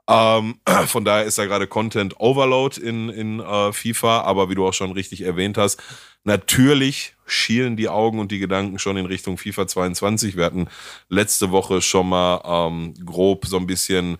[0.09, 4.67] Ähm, von daher ist da gerade Content Overload in, in äh, FIFA, aber wie du
[4.67, 5.83] auch schon richtig erwähnt hast,
[6.25, 10.37] natürlich schielen die Augen und die Gedanken schon in Richtung FIFA 22.
[10.37, 10.69] Wir hatten
[11.09, 14.19] letzte Woche schon mal ähm, grob so ein bisschen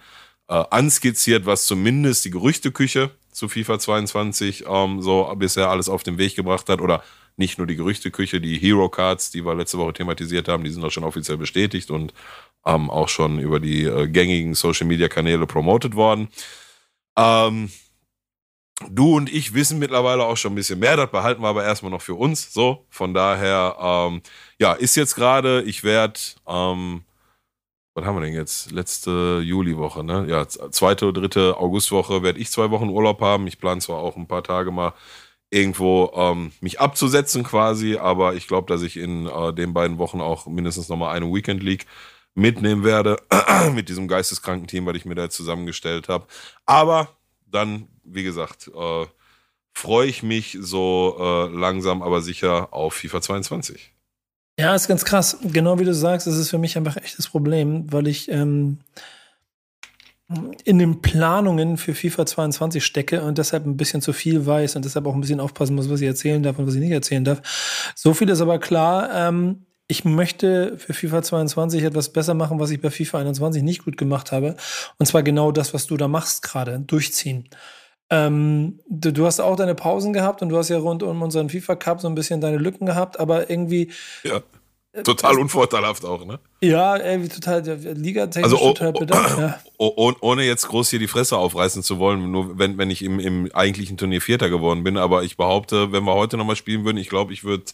[0.49, 6.19] äh, anskizziert, was zumindest die Gerüchteküche zu FIFA 22 ähm, so bisher alles auf den
[6.19, 7.03] Weg gebracht hat oder
[7.37, 10.85] nicht nur die Gerüchteküche, die Hero Cards, die wir letzte Woche thematisiert haben, die sind
[10.85, 12.15] auch schon offiziell bestätigt und
[12.67, 16.29] ähm, auch schon über die äh, gängigen Social Media Kanäle promotet worden.
[17.17, 17.71] Ähm,
[18.91, 21.93] du und ich wissen mittlerweile auch schon ein bisschen mehr, das behalten wir aber erstmal
[21.93, 22.53] noch für uns.
[22.53, 24.23] So, von daher, ähm,
[24.59, 27.05] ja, ist jetzt gerade, ich werde, ähm,
[27.95, 28.73] was haben wir denn jetzt?
[28.73, 30.27] Letzte Juliwoche, ne?
[30.29, 33.47] Ja, zweite, dritte Augustwoche werde ich zwei Wochen Urlaub haben.
[33.47, 34.95] Ich plane zwar auch ein paar Tage mal
[35.51, 40.21] irgendwo ähm, mich abzusetzen quasi, aber ich glaube, dass ich in äh, den beiden Wochen
[40.21, 41.87] auch mindestens nochmal eine Weekend League
[42.35, 43.19] mitnehmen werde
[43.75, 46.27] mit diesem geisteskranken Team, was ich mir da zusammengestellt habe.
[46.67, 47.09] Aber
[47.47, 49.07] dann, wie gesagt, äh,
[49.73, 53.93] freue ich mich so äh, langsam, aber sicher auf FIFA 22.
[54.59, 55.39] Ja, ist ganz krass.
[55.43, 58.79] Genau wie du sagst, das ist für mich einfach echt das Problem, weil ich ähm,
[60.65, 64.85] in den Planungen für FIFA 22 stecke und deshalb ein bisschen zu viel weiß und
[64.85, 67.25] deshalb auch ein bisschen aufpassen muss, was ich erzählen darf und was ich nicht erzählen
[67.25, 67.93] darf.
[67.97, 69.11] So viel ist aber klar.
[69.13, 73.85] Ähm, ich möchte für FIFA 22 etwas besser machen, was ich bei FIFA 21 nicht
[73.85, 74.57] gut gemacht habe.
[74.99, 77.49] Und zwar genau das, was du da machst gerade, durchziehen.
[78.11, 81.49] Ähm, du, du, hast auch deine Pausen gehabt und du hast ja rund um unseren
[81.49, 83.91] FIFA Cup so ein bisschen deine Lücken gehabt, aber irgendwie.
[84.23, 84.41] Ja.
[85.03, 86.39] Total unvorteilhaft auch, ne?
[86.61, 89.59] Ja, irgendwie total, ligatechnisch also, oh, total bedacht, ja.
[89.77, 93.19] oh, ohne jetzt groß hier die Fresse aufreißen zu wollen, nur wenn, wenn ich im,
[93.19, 96.99] im eigentlichen Turnier Vierter geworden bin, aber ich behaupte, wenn wir heute nochmal spielen würden,
[96.99, 97.65] ich glaube, ich würde,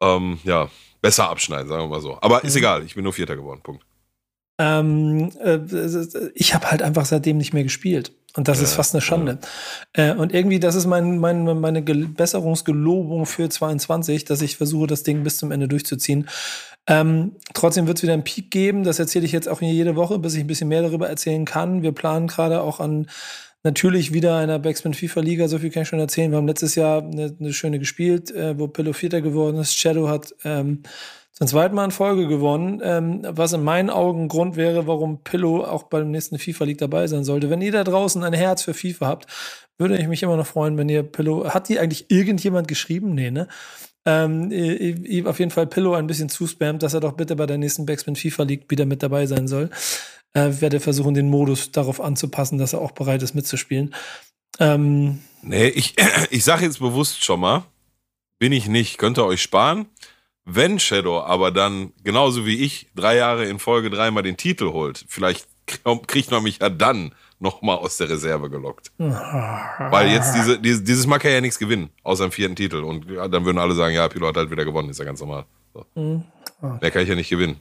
[0.00, 2.18] ähm, ja, besser abschneiden, sagen wir mal so.
[2.20, 2.58] Aber ist mhm.
[2.58, 3.84] egal, ich bin nur Vierter geworden, Punkt.
[4.58, 5.58] Ähm, äh,
[6.34, 8.12] ich habe halt einfach seitdem nicht mehr gespielt.
[8.36, 9.38] Und das ja, ist fast eine Schande.
[9.96, 10.12] Ja.
[10.12, 15.02] Äh, und irgendwie, das ist mein, mein, meine Besserungsgelobung für 22, dass ich versuche, das
[15.02, 16.28] Ding bis zum Ende durchzuziehen.
[16.86, 18.84] Ähm, trotzdem wird es wieder einen Peak geben.
[18.84, 21.82] Das erzähle ich jetzt auch jede Woche, bis ich ein bisschen mehr darüber erzählen kann.
[21.82, 23.08] Wir planen gerade auch an
[23.62, 26.30] natürlich wieder einer Backspin FIFA Liga, so viel kann ich schon erzählen.
[26.30, 29.76] Wir haben letztes Jahr eine, eine schöne gespielt, äh, wo Pillow Vierter geworden ist.
[29.76, 30.82] Shadow hat ähm,
[31.32, 35.64] zum zweiten Mal in Folge gewonnen, ähm, was in meinen Augen Grund wäre, warum Pillow
[35.64, 37.50] auch beim nächsten FIFA League dabei sein sollte.
[37.50, 39.26] Wenn ihr da draußen ein Herz für FIFA habt,
[39.78, 41.48] würde ich mich immer noch freuen, wenn ihr Pillow.
[41.48, 43.14] Hat die eigentlich irgendjemand geschrieben?
[43.14, 43.48] Nee, ne?
[44.06, 47.58] Ähm, ich, auf jeden Fall Pillow ein bisschen zuspammt, dass er doch bitte bei der
[47.58, 49.70] nächsten Backspin FIFA League wieder mit dabei sein soll
[50.32, 53.94] äh, werde versuchen, den Modus darauf anzupassen, dass er auch bereit ist mitzuspielen.
[54.58, 55.96] Ähm, nee, ich,
[56.30, 57.64] ich sage jetzt bewusst schon mal,
[58.38, 59.86] bin ich nicht, könnt ihr euch sparen.
[60.44, 65.04] Wenn Shadow aber dann, genauso wie ich, drei Jahre in Folge dreimal den Titel holt,
[65.06, 65.46] vielleicht
[66.06, 68.90] kriegt man mich ja dann nochmal aus der Reserve gelockt.
[68.98, 72.78] Weil jetzt diese, diese, dieses Mal kann ja nichts gewinnen, außer dem vierten Titel.
[72.78, 75.44] Und dann würden alle sagen, ja, Pilot hat halt wieder gewonnen, ist ja ganz normal.
[75.72, 75.86] So.
[75.94, 76.24] Mhm.
[76.80, 77.60] Mehr kann ich ja nicht gewinnen.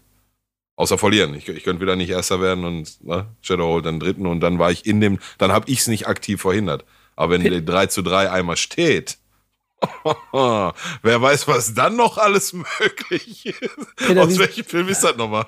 [0.80, 1.34] Außer verlieren.
[1.34, 4.60] Ich, ich könnte wieder nicht Erster werden und ne, Shadow holt dann Dritten und dann
[4.60, 6.86] war ich in dem, dann habe ich es nicht aktiv verhindert.
[7.18, 9.18] Aber wenn der 3 zu 3 einmal steht,
[10.32, 13.96] wer weiß, was dann noch alles möglich ist.
[13.98, 15.48] Peter, Aus welchem Film ist das nochmal?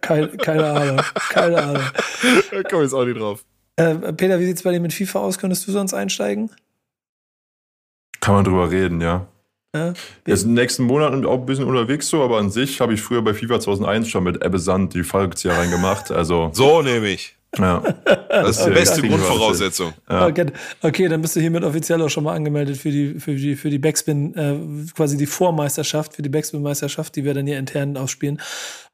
[0.00, 1.02] keine, keine Ahnung.
[1.28, 1.82] Keine Ahnung.
[2.50, 3.44] Da komme ich jetzt auch nicht drauf.
[3.76, 5.36] Äh, Peter, wie sieht es bei dir mit FIFA aus?
[5.36, 6.50] Könntest du sonst einsteigen?
[8.20, 9.26] Kann man drüber reden, ja.
[9.74, 9.94] Ja,
[10.26, 13.00] Jetzt in den nächsten Monaten auch ein bisschen unterwegs so, aber an sich habe ich
[13.00, 16.10] früher bei FIFA 2001 schon mit Ebbe Sand die Fallrückzieher reingemacht.
[16.10, 17.36] Also so nehme ich.
[17.58, 17.82] Ja.
[18.28, 19.92] Das ist die beste Grundvoraussetzung.
[20.08, 20.26] Ja.
[20.26, 20.46] Okay,
[20.80, 23.68] okay, dann bist du hiermit offiziell auch schon mal angemeldet für die, für die, für
[23.68, 28.40] die Backspin, äh, quasi die Vormeisterschaft, für die Backspin-Meisterschaft, die wir dann hier intern ausspielen,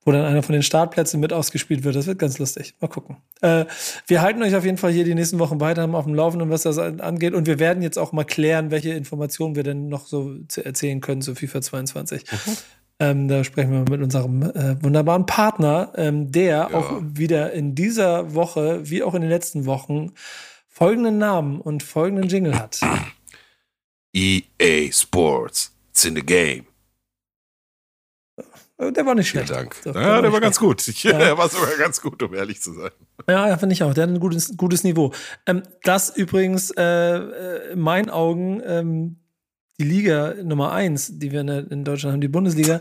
[0.05, 1.95] wo dann einer von den Startplätzen mit ausgespielt wird.
[1.95, 2.75] Das wird ganz lustig.
[2.81, 3.19] Mal gucken.
[3.43, 3.67] Äh,
[4.09, 6.63] wir halten euch auf jeden Fall hier die nächsten Wochen weiter auf dem Laufenden, was
[6.63, 7.35] das angeht.
[7.35, 11.23] Und wir werden jetzt auch mal klären, welche Informationen wir denn noch so erzählen können
[11.23, 12.25] zu FIFA 22.
[12.31, 12.57] Mhm.
[13.01, 16.75] Ähm, da sprechen wir mit unserem äh, wunderbaren Partner, ähm, der ja.
[16.75, 20.13] auch wieder in dieser Woche, wie auch in den letzten Wochen,
[20.69, 22.81] folgenden Namen und folgenden Jingle hat.
[24.13, 25.73] EA Sports.
[25.91, 26.67] It's in the game.
[28.79, 29.49] Äh, der war nicht schlecht.
[29.49, 29.75] Vielen Dank.
[29.75, 30.87] So, der ja, der war ganz gut.
[30.89, 31.19] Ich, ja.
[31.19, 32.91] Der war sogar ganz gut, um ehrlich zu sein.
[33.29, 33.95] Ja, ja finde ich auch.
[33.95, 35.13] Der hat ein gutes, gutes Niveau.
[35.47, 39.17] Ähm, das übrigens äh, äh in meinen Augen ähm,
[39.79, 42.81] die Liga Nummer eins, die wir in Deutschland haben, die Bundesliga,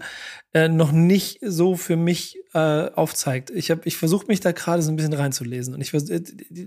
[0.54, 3.52] äh, noch nicht so für mich äh, aufzeigt.
[3.52, 6.22] Ich habe, ich versuche mich da gerade so ein bisschen reinzulesen und ich äh,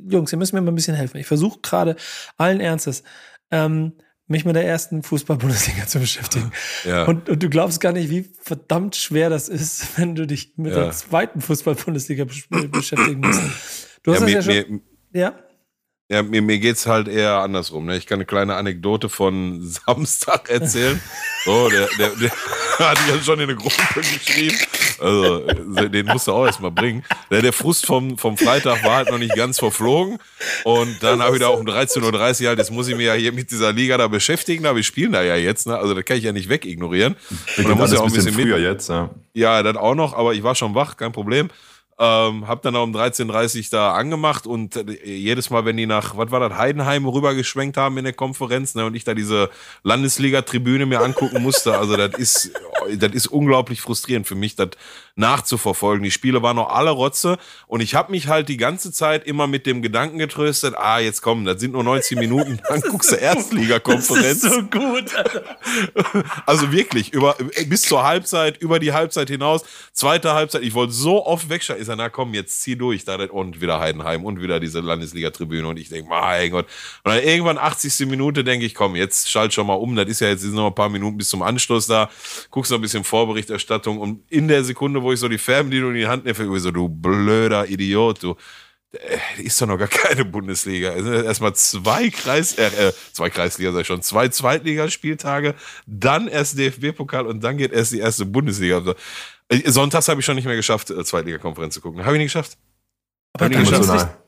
[0.09, 1.19] Jungs, ihr müsst mir mal ein bisschen helfen.
[1.19, 1.97] Ich versuche gerade
[2.37, 3.03] allen Ernstes
[3.51, 3.95] ähm,
[4.29, 6.53] mich mit der ersten Fußball-Bundesliga zu beschäftigen.
[6.85, 7.05] Ja.
[7.05, 10.73] Und, und, du glaubst gar nicht, wie verdammt schwer das ist, wenn du dich mit
[10.73, 10.85] ja.
[10.85, 13.43] der zweiten Fußball-Bundesliga beschäftigen musst.
[14.03, 14.83] Du hast ja, das mir, ja schon.
[15.11, 15.35] Mir, ja?
[16.11, 17.87] Ja, mir, mir geht's halt eher andersrum.
[17.87, 17.97] Ne?
[17.97, 21.01] Ich kann eine kleine Anekdote von Samstag erzählen.
[21.45, 22.31] So, der, der, der
[22.81, 24.57] hatte ich ja schon in eine Gruppe geschrieben.
[24.99, 25.39] Also,
[25.89, 27.05] den musst du auch erstmal bringen.
[27.31, 30.19] Der, der Frust vom, vom Freitag war halt noch nicht ganz verflogen.
[30.65, 33.15] Und dann habe ich da auch um 13.30 Uhr halt, jetzt muss ich mich ja
[33.15, 35.79] hier mit dieser Liga da beschäftigen, aber wir spielen da ja jetzt, ne?
[35.79, 37.15] Also, das kann ich ja nicht wegignorieren.
[37.57, 38.65] Und dann muss ja auch ein bisschen, bisschen früher mit.
[38.65, 39.11] jetzt, ja.
[39.33, 41.51] Ja, das auch noch, aber ich war schon wach, kein Problem.
[42.03, 45.85] Ähm, hab dann auch um 13.30 Uhr da angemacht und äh, jedes Mal, wenn die
[45.85, 49.51] nach, was war das, Heidenheim rübergeschwenkt haben in der Konferenz ne, und ich da diese
[49.83, 52.53] Landesliga-Tribüne mir angucken musste, also das ist,
[52.97, 54.71] das ist unglaublich frustrierend für mich, das
[55.21, 56.03] nachzuverfolgen.
[56.03, 59.47] Die Spiele waren noch alle Rotze und ich habe mich halt die ganze Zeit immer
[59.47, 63.17] mit dem Gedanken getröstet, ah, jetzt komm, das sind nur 90 Minuten, dann guckst du
[63.17, 64.41] Erstliga-Konferenz.
[64.41, 65.15] Das ist so gut.
[65.17, 65.43] Alter.
[66.47, 71.25] Also wirklich, über, bis zur Halbzeit, über die Halbzeit hinaus, zweite Halbzeit, ich wollte so
[71.25, 73.05] oft wegschalten er, na komm, jetzt zieh durch.
[73.05, 75.69] Da und wieder Heidenheim und wieder diese Landesliga-Tribüne.
[75.69, 76.67] Und ich denke, mein Gott.
[77.05, 78.07] Und dann irgendwann 80.
[78.07, 79.95] Minute denke ich, komm, jetzt schalt schon mal um.
[79.95, 82.09] Das ist ja jetzt noch ein paar Minuten bis zum Anschluss da.
[82.51, 83.99] Guckst noch ein bisschen Vorberichterstattung.
[83.99, 86.89] Und in der Sekunde, wo ich so die Fernbedienung in die Hand nehme, so, du
[86.89, 88.37] blöder Idiot, du
[88.93, 90.93] äh, ist doch noch gar keine Bundesliga.
[90.95, 95.55] Erstmal zwei Kreis, äh, äh, zwei Kreisliga, sag ich schon, zwei Zweitligaspieltage,
[95.87, 98.95] dann erst DFB-Pokal und dann geht erst die erste Bundesliga.
[99.49, 102.05] Äh, sonntags habe ich schon nicht mehr geschafft, Zweitliga-Konferenz zu gucken.
[102.05, 102.57] Habe ich nicht geschafft.
[103.41, 103.49] Aber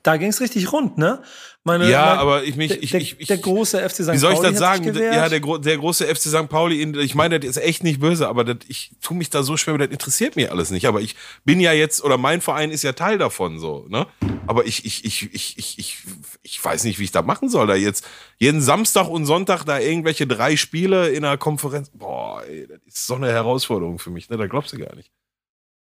[0.03, 1.23] da ging es richtig, rund, ne?
[1.65, 3.99] Meine, ja, mein, aber ich mich, ich, der, ich, ich, der große FC St.
[4.07, 4.15] Pauli.
[4.15, 4.85] Wie soll ich das sagen?
[4.85, 6.49] Ja, der, der große FC St.
[6.49, 9.57] Pauli, ich meine, das ist echt nicht böse, aber das, ich tue mich da so
[9.57, 10.87] schwer, das interessiert mich alles nicht.
[10.87, 14.09] Aber ich bin ja jetzt, oder mein Verein ist ja Teil davon, so, ne?
[14.49, 15.99] Aber ich, ich, ich, ich, ich, ich,
[16.43, 18.05] ich weiß nicht, wie ich da machen soll, da jetzt
[18.39, 21.91] jeden Samstag und Sonntag da irgendwelche drei Spiele in einer Konferenz.
[21.95, 24.37] Boah, ey, das ist so eine Herausforderung für mich, ne?
[24.37, 25.13] Da glaubst du gar nicht.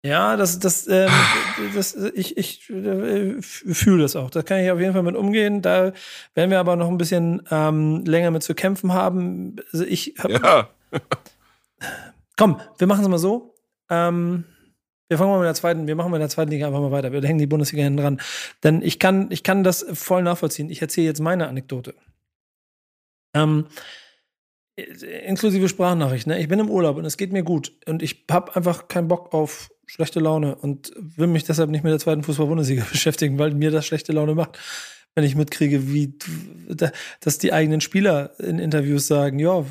[0.05, 1.11] Ja, das, das, ähm,
[1.75, 4.31] das, ich, ich äh, fühle das auch.
[4.31, 5.63] Da kann ich auf jeden Fall mit umgehen.
[5.63, 5.93] Da
[6.35, 9.57] werden wir aber noch ein bisschen ähm, länger mit zu kämpfen haben.
[9.73, 10.69] Also ich hab, ja.
[12.37, 13.55] Komm, wir machen es mal so.
[13.91, 14.45] Ähm,
[15.09, 17.13] wir fangen mal mit der zweiten, wir machen mit der zweiten Liga einfach mal weiter.
[17.13, 18.21] Wir hängen die Bundesliga hinten dran.
[18.65, 20.69] Denn ich kann, ich kann das voll nachvollziehen.
[20.69, 21.95] Ich erzähle jetzt meine Anekdote.
[23.35, 23.67] Ähm,
[24.77, 26.27] inklusive Sprachnachricht.
[26.27, 26.41] Ne?
[26.41, 27.73] Ich bin im Urlaub und es geht mir gut.
[27.87, 31.93] Und ich habe einfach keinen Bock auf schlechte Laune und will mich deshalb nicht mit
[31.93, 34.59] der zweiten Fußball-Bundesliga beschäftigen, weil mir das schlechte Laune macht.
[35.15, 36.15] Wenn ich mitkriege, wie
[37.21, 39.63] dass die eigenen Spieler in Interviews sagen, ja,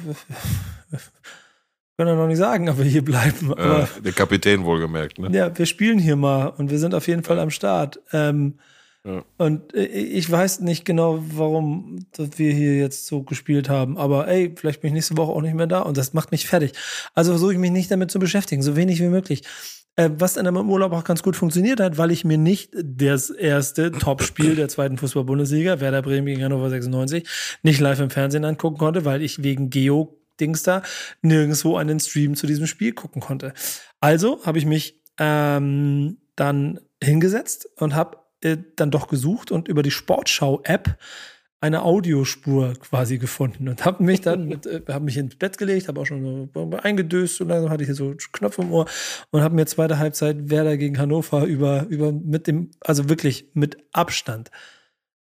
[1.97, 3.51] können wir noch nicht sagen, aber hier bleiben.
[3.51, 5.29] Aber, äh, der Kapitän wohlgemerkt, ne?
[5.35, 7.99] Ja, wir spielen hier mal und wir sind auf jeden Fall am Start.
[8.13, 8.59] Ähm,
[9.37, 13.97] Und äh, ich weiß nicht genau, warum wir hier jetzt so gespielt haben.
[13.97, 16.47] Aber ey, vielleicht bin ich nächste Woche auch nicht mehr da und das macht mich
[16.47, 16.73] fertig.
[17.15, 19.43] Also versuche ich mich nicht damit zu beschäftigen, so wenig wie möglich.
[19.95, 23.29] Äh, was dann im Urlaub auch ganz gut funktioniert hat, weil ich mir nicht das
[23.29, 27.27] erste Topspiel der zweiten Fußball-Bundesliga, Werder Bremen gegen Hannover 96,
[27.63, 30.81] nicht live im Fernsehen angucken konnte, weil ich wegen Geo Dings da
[31.21, 33.53] nirgendwo einen Stream zu diesem Spiel gucken konnte.
[33.99, 39.83] Also habe ich mich ähm, dann hingesetzt und habe äh, dann doch gesucht und über
[39.83, 40.97] die Sportschau-App
[41.61, 45.87] eine Audiospur quasi gefunden und habe mich dann mit, äh, habe mich ins Bett gelegt,
[45.87, 48.87] habe auch schon so eingedöst und dann hatte ich hier so Knöpfe im Ohr
[49.29, 53.77] und habe mir zweite Halbzeit Werder gegen Hannover über über mit dem also wirklich mit
[53.91, 54.49] Abstand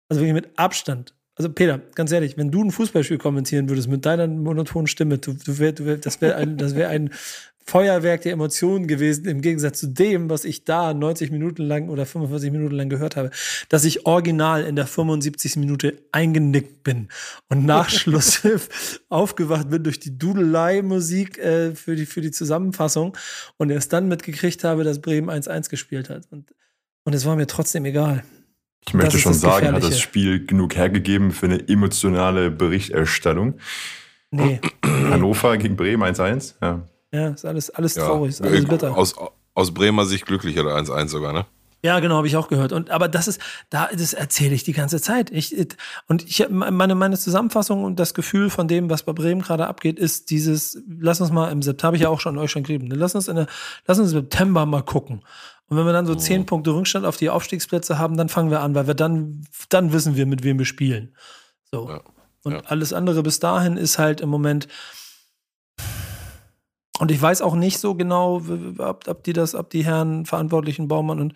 [0.07, 4.05] also wirklich mit Abstand also Peter, ganz ehrlich, wenn du ein Fußballspiel kommentieren würdest mit
[4.05, 7.11] deiner monotonen Stimme, du, du wär, du wär, das wäre ein, das wäre ein
[7.69, 12.07] Feuerwerk der Emotionen gewesen, im Gegensatz zu dem, was ich da 90 Minuten lang oder
[12.07, 13.29] 45 Minuten lang gehört habe,
[13.69, 15.57] dass ich original in der 75.
[15.57, 17.09] Minute eingenickt bin
[17.47, 23.15] und nach Schlusspfiff aufgewacht bin durch die Dudelei-Musik äh, für, die, für die Zusammenfassung
[23.57, 26.23] und erst dann mitgekriegt habe, dass Bremen 1-1 gespielt hat.
[26.31, 26.53] Und,
[27.03, 28.23] und es war mir trotzdem egal.
[28.87, 33.59] Ich möchte schon sagen, hat das Spiel genug hergegeben für eine emotionale Berichterstattung?
[34.31, 34.59] Nee.
[34.85, 36.55] Hannover gegen Bremen 1-1?
[36.61, 36.88] Ja.
[37.11, 38.05] Ja, ist alles, alles ja.
[38.05, 38.95] traurig, ist alles bitter.
[38.95, 39.15] Aus,
[39.53, 41.45] aus Bremer Sicht glücklicher 1-1 sogar, ne?
[41.81, 42.73] Ja, genau, habe ich auch gehört.
[42.73, 45.31] Und aber das ist, da, das erzähle ich die ganze Zeit.
[45.31, 45.55] Ich,
[46.07, 49.97] und ich meine, meine Zusammenfassung und das Gefühl von dem, was bei Bremen gerade abgeht,
[49.97, 52.89] ist dieses, lass uns mal im September, habe ich ja auch schon euch schon geschrieben,
[52.89, 52.95] ne?
[52.95, 53.47] lass uns in der,
[53.87, 55.23] lass uns im September mal gucken.
[55.67, 56.19] Und wenn wir dann so mhm.
[56.19, 59.93] zehn Punkte Rückstand auf die Aufstiegsplätze haben, dann fangen wir an, weil wir dann, dann
[59.93, 61.15] wissen wir, mit wem wir spielen.
[61.71, 61.87] So.
[61.87, 62.01] Ja.
[62.43, 62.61] Und ja.
[62.65, 64.67] alles andere bis dahin ist halt im Moment.
[66.99, 68.41] Und ich weiß auch nicht so genau,
[68.77, 71.33] ob, ob die das, ob die Herren Verantwortlichen Baumann und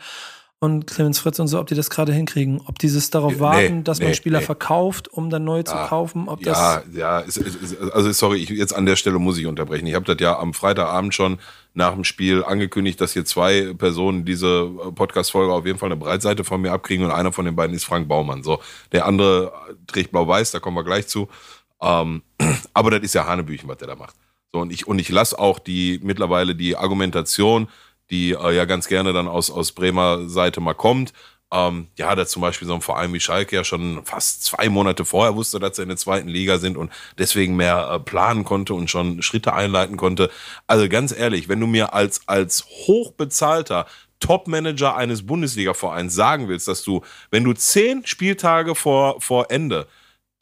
[0.63, 2.61] und Clemens Fritz und so, ob die das gerade hinkriegen.
[2.67, 4.45] Ob dieses darauf warten, nee, dass man Spieler nee.
[4.45, 6.29] verkauft, um dann neu ja, zu kaufen.
[6.29, 9.85] Ob ja, ja, ist, ist, also sorry, ich, jetzt an der Stelle muss ich unterbrechen.
[9.87, 11.39] Ich habe das ja am Freitagabend schon
[11.73, 16.45] nach dem Spiel angekündigt, dass hier zwei Personen diese Podcast-Folge auf jeden Fall eine Breitseite
[16.45, 18.41] von mir abkriegen und einer von den beiden ist Frank Baumann.
[18.41, 18.61] So,
[18.93, 19.51] der andere
[19.87, 21.27] trägt blau-weiß, da kommen wir gleich zu.
[21.81, 22.23] Ähm,
[22.73, 24.15] aber das ist ja Hanebüchen, was der da macht.
[24.53, 27.67] So, und ich, und ich lasse auch die mittlerweile die Argumentation
[28.09, 31.13] die äh, ja ganz gerne dann aus, aus Bremer Seite mal kommt.
[31.51, 35.05] Ähm, ja, da zum Beispiel so ein Verein wie Schalke ja schon fast zwei Monate
[35.05, 38.73] vorher wusste, dass sie in der zweiten Liga sind und deswegen mehr äh, planen konnte
[38.73, 40.31] und schon Schritte einleiten konnte.
[40.67, 43.85] Also ganz ehrlich, wenn du mir als, als hochbezahlter
[44.19, 49.87] Top-Manager eines Bundesliga-Vereins sagen willst, dass du, wenn du zehn Spieltage vor, vor Ende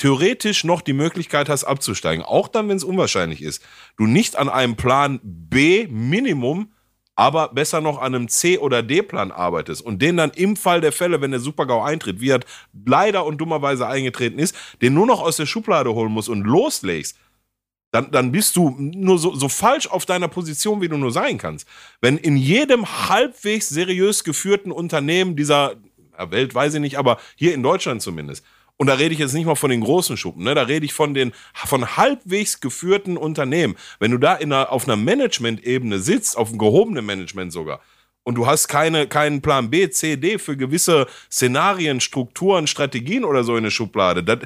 [0.02, 3.64] theoretisch noch die Möglichkeit hast, abzusteigen, auch dann, wenn es unwahrscheinlich ist,
[3.98, 6.74] du nicht an einem Plan B Minimum
[7.16, 10.92] aber besser noch an einem C- oder D-Plan arbeitest und den dann im Fall der
[10.92, 12.40] Fälle, wenn der Supergau eintritt, wie er
[12.84, 17.16] leider und dummerweise eingetreten ist, den nur noch aus der Schublade holen musst und loslegst,
[17.92, 21.38] dann, dann bist du nur so, so falsch auf deiner Position, wie du nur sein
[21.38, 21.68] kannst.
[22.00, 25.76] Wenn in jedem halbwegs seriös geführten Unternehmen dieser
[26.18, 28.44] Welt, weiß ich nicht, aber hier in Deutschland zumindest,
[28.82, 30.56] und da rede ich jetzt nicht mal von den großen Schuppen, ne?
[30.56, 33.76] da rede ich von den von halbwegs geführten Unternehmen.
[34.00, 37.82] Wenn du da in einer, auf einer Management-Ebene sitzt, auf einem gehobenen Management sogar,
[38.24, 43.44] und du hast keine, keinen Plan B, C, D für gewisse Szenarien, Strukturen, Strategien oder
[43.44, 44.40] so in der Schublade, das,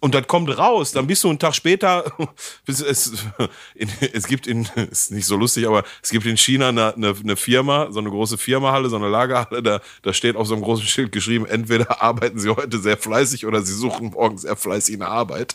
[0.00, 2.04] und das kommt raus, dann bist du einen Tag später,
[2.66, 7.14] es, es gibt in, ist nicht so lustig, aber es gibt in China eine, eine,
[7.14, 10.64] eine Firma, so eine große Firmahalle, so eine Lagerhalle, da, da steht auf so einem
[10.64, 14.96] großen Schild geschrieben, entweder arbeiten sie heute sehr fleißig oder sie suchen morgen sehr fleißig
[14.96, 15.54] eine Arbeit.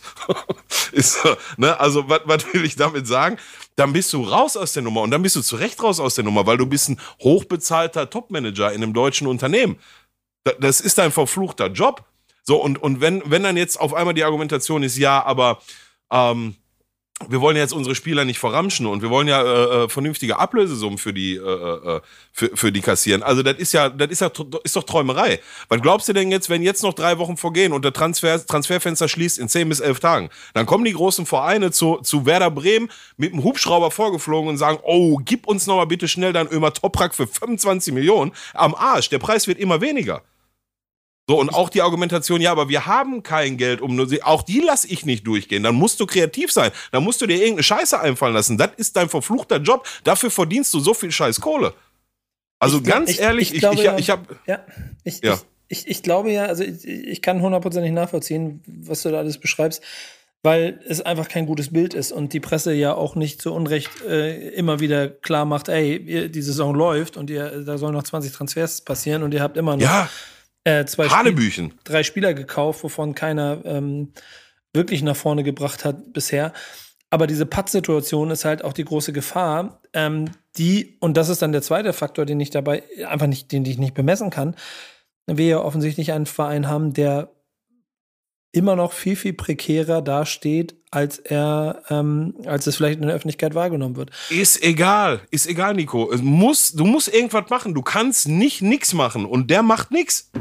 [0.94, 1.20] ist,
[1.58, 1.78] ne?
[1.80, 3.38] Also, was, was will ich damit sagen?
[3.76, 6.16] Dann bist du raus aus der Nummer und dann bist du zu Recht raus aus
[6.16, 9.78] der Nummer, weil du bist ein hochbezahlter Topmanager in einem deutschen Unternehmen.
[10.60, 12.06] Das ist dein verfluchter Job.
[12.44, 15.60] So, und, und wenn, wenn dann jetzt auf einmal die Argumentation ist, ja, aber
[16.12, 16.56] ähm,
[17.30, 20.98] wir wollen jetzt unsere Spieler nicht verramschen und wir wollen ja äh, äh vernünftige Ablösesummen
[20.98, 22.02] für die äh, äh,
[22.32, 23.24] für, für die kassieren.
[23.24, 24.32] Also das ist ja das ist ja
[24.64, 25.40] ist doch Träumerei.
[25.70, 29.08] Was glaubst du denn jetzt, wenn jetzt noch drei Wochen vorgehen und der Transfer, Transferfenster
[29.08, 32.90] schließt in zehn bis elf Tagen, dann kommen die großen Vereine zu, zu Werder Bremen
[33.16, 36.74] mit dem Hubschrauber vorgeflogen und sagen, oh, gib uns noch mal bitte schnell dein Ömer
[36.74, 39.10] Toprak für 25 Millionen am Arsch.
[39.10, 40.24] Der Preis wird immer weniger.
[41.28, 44.44] So, und auch die Argumentation, ja, aber wir haben kein Geld, um nur sie, auch
[44.44, 45.64] die lasse ich nicht durchgehen.
[45.64, 46.72] Dann musst du kreativ sein.
[46.92, 48.58] Dann musst du dir irgendeine Scheiße einfallen lassen.
[48.58, 49.88] Das ist dein verfluchter Job.
[50.04, 51.74] Dafür verdienst du so viel Scheiß Kohle.
[52.60, 54.38] Also ich, ganz ich, ehrlich, ich, ich, glaube, ich, ich habe.
[54.48, 54.66] Ja,
[55.06, 55.40] ich, ja.
[55.70, 59.82] Ich, ich, glaube ja, also ich, ich kann hundertprozentig nachvollziehen, was du da alles beschreibst,
[60.44, 63.90] weil es einfach kein gutes Bild ist und die Presse ja auch nicht zu Unrecht
[64.08, 68.34] äh, immer wieder klar macht, ey, die Saison läuft und ihr, da sollen noch 20
[68.34, 69.84] Transfers passieren und ihr habt immer noch.
[69.84, 70.10] Ja
[70.64, 71.72] äh, zwei Hanebüchen.
[71.72, 74.14] Spiel, drei Spieler gekauft, wovon keiner ähm,
[74.74, 76.54] wirklich nach vorne gebracht hat bisher.
[77.10, 81.52] Aber diese Patt-Situation ist halt auch die große Gefahr, ähm, die, und das ist dann
[81.52, 84.56] der zweite Faktor, den ich dabei einfach nicht, den ich nicht bemessen kann,
[85.28, 87.30] wir ja offensichtlich einen Verein haben, der
[88.52, 93.56] immer noch viel, viel prekärer dasteht, als er, ähm, als es vielleicht in der Öffentlichkeit
[93.56, 94.12] wahrgenommen wird.
[94.30, 96.12] Ist egal, ist egal, Nico.
[96.12, 97.74] Es muss, du musst irgendwas machen.
[97.74, 100.32] Du kannst nicht nix machen und der macht nix.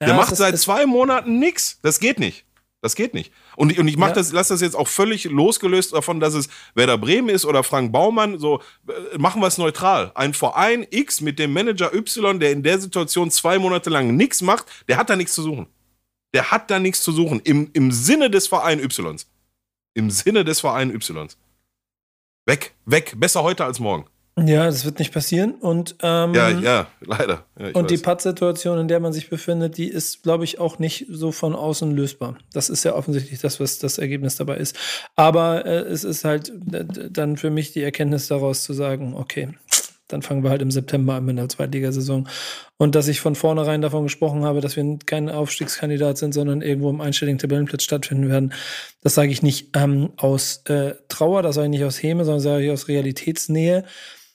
[0.00, 1.78] Der ja, macht seit zwei Monaten nix.
[1.82, 2.44] Das geht nicht.
[2.82, 3.32] Das geht nicht.
[3.56, 4.14] Und, und ich mach ja.
[4.14, 7.90] das, lass das jetzt auch völlig losgelöst davon, dass es Werder Bremen ist oder Frank
[7.90, 8.38] Baumann.
[8.38, 10.12] So äh, machen wir es neutral.
[10.14, 14.42] Ein Verein X mit dem Manager Y, der in der Situation zwei Monate lang nichts
[14.42, 15.66] macht, der hat da nichts zu suchen.
[16.34, 17.40] Der hat da nichts zu suchen.
[17.40, 19.16] Im, im Sinne des Vereins Y.
[19.94, 21.28] Im Sinne des Vereins Y.
[22.44, 23.14] Weg, weg.
[23.16, 24.06] Besser heute als morgen.
[24.38, 25.54] Ja, das wird nicht passieren.
[25.54, 27.46] Und, ähm, ja, ja, leider.
[27.58, 27.86] Ja, und weiß.
[27.86, 31.54] die Pattsituation, in der man sich befindet, die ist, glaube ich, auch nicht so von
[31.54, 32.36] außen lösbar.
[32.52, 34.76] Das ist ja offensichtlich das, was das Ergebnis dabei ist.
[35.14, 36.52] Aber äh, es ist halt
[37.10, 39.54] dann für mich die Erkenntnis daraus zu sagen, okay,
[40.08, 42.28] dann fangen wir halt im September an mit der Zweitligasaison.
[42.76, 46.90] Und dass ich von vornherein davon gesprochen habe, dass wir kein Aufstiegskandidat sind, sondern irgendwo
[46.90, 48.52] im einstelligen Tabellenplatz stattfinden werden,
[49.02, 52.40] das sage ich nicht ähm, aus äh, Trauer, das sage ich nicht aus Häme, sondern
[52.40, 53.84] sage ich aus Realitätsnähe.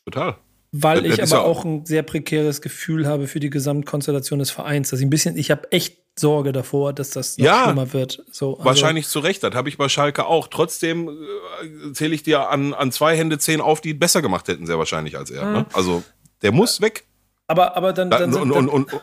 [0.06, 0.38] Total.
[0.72, 4.52] Weil das, das ich aber auch ein sehr prekäres Gefühl habe für die Gesamtkonstellation des
[4.52, 4.90] Vereins.
[4.90, 8.24] Dass ich ein bisschen, ich habe echt Sorge davor, dass das noch ja, schlimmer wird.
[8.32, 9.44] So, also wahrscheinlich zu Recht.
[9.44, 10.48] Das habe ich bei Schalke auch.
[10.48, 14.66] Trotzdem äh, zähle ich dir an, an zwei Hände zehn auf, die besser gemacht hätten,
[14.66, 15.46] sehr wahrscheinlich als er.
[15.46, 15.54] Mhm.
[15.54, 15.66] Ne?
[15.74, 16.04] Also
[16.42, 17.06] der muss weg.
[17.48, 18.10] Aber, aber dann.
[18.10, 19.02] dann und, und, und,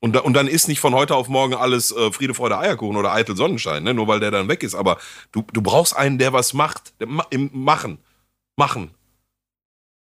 [0.00, 3.12] und, und dann ist nicht von heute auf morgen alles äh, Friede, Freude, Eierkuchen oder
[3.12, 3.92] eitel Sonnenschein, ne?
[3.92, 4.74] nur weil der dann weg ist.
[4.74, 4.96] Aber
[5.32, 6.94] du, du brauchst einen, der was macht.
[7.00, 7.98] Der, im Machen.
[8.56, 8.93] Machen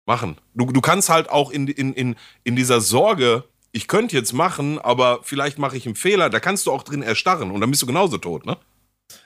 [0.05, 0.37] machen.
[0.53, 4.79] Du, du kannst halt auch in, in, in, in dieser Sorge, ich könnte jetzt machen,
[4.79, 7.81] aber vielleicht mache ich einen Fehler, da kannst du auch drin erstarren und dann bist
[7.81, 8.57] du genauso tot, ne?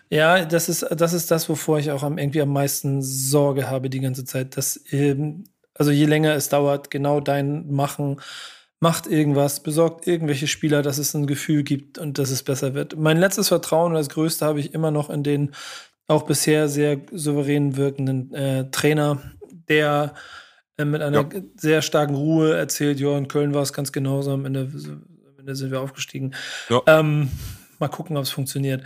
[0.09, 3.99] Ja, das ist, das ist das, wovor ich auch irgendwie am meisten Sorge habe die
[3.99, 4.55] ganze Zeit.
[4.55, 8.21] Dass, ähm, also je länger es dauert, genau dein Machen
[8.79, 12.95] macht irgendwas, besorgt irgendwelche Spieler, dass es ein Gefühl gibt und dass es besser wird.
[12.97, 15.51] Mein letztes Vertrauen, das größte, habe ich immer noch in den
[16.07, 19.21] auch bisher sehr souverän wirkenden äh, Trainer,
[19.67, 20.13] der
[20.85, 21.41] mit einer ja.
[21.55, 25.55] sehr starken Ruhe erzählt, ja, in Köln war es ganz genauso, am Ende, am Ende
[25.55, 26.33] sind wir aufgestiegen.
[26.69, 26.81] Ja.
[26.85, 27.31] Ähm,
[27.79, 28.83] mal gucken, ob es funktioniert.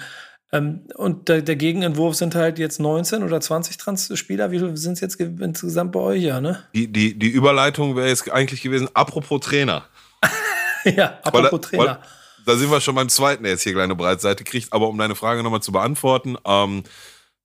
[0.53, 4.51] Ähm, und der, der, Gegenentwurf sind halt jetzt 19 oder 20 Trans-Spieler.
[4.51, 6.63] Wie viele sind es jetzt insgesamt bei euch, ja, ne?
[6.73, 9.85] Die, die, die Überleitung wäre jetzt eigentlich gewesen, apropos Trainer.
[10.83, 11.85] ja, apropos weil, Trainer.
[11.85, 11.97] Weil,
[12.45, 14.73] da sind wir schon beim zweiten, der jetzt hier kleine Breitseite kriegt.
[14.73, 16.83] Aber um deine Frage nochmal zu beantworten, ähm,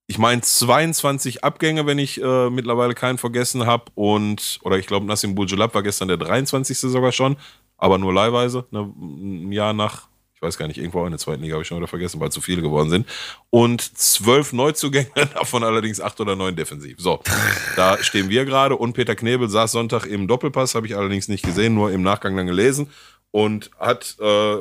[0.06, 3.84] ich meine 22 Abgänge, wenn ich äh, mittlerweile keinen vergessen habe.
[3.94, 6.78] Und, oder ich glaube, Nassim Bujulab war gestern der 23.
[6.78, 7.36] sogar schon,
[7.76, 11.42] aber nur leihweise, ne, ein Jahr nach, ich weiß gar nicht, irgendwo in der zweiten
[11.42, 13.06] Liga habe ich schon wieder vergessen, weil zu viele geworden sind.
[13.50, 16.98] Und zwölf Neuzugänge, davon allerdings acht oder neun defensiv.
[17.00, 17.20] So,
[17.74, 18.76] da stehen wir gerade.
[18.76, 22.36] Und Peter Knebel saß Sonntag im Doppelpass, habe ich allerdings nicht gesehen, nur im Nachgang
[22.36, 22.90] dann gelesen
[23.32, 24.56] und hat äh,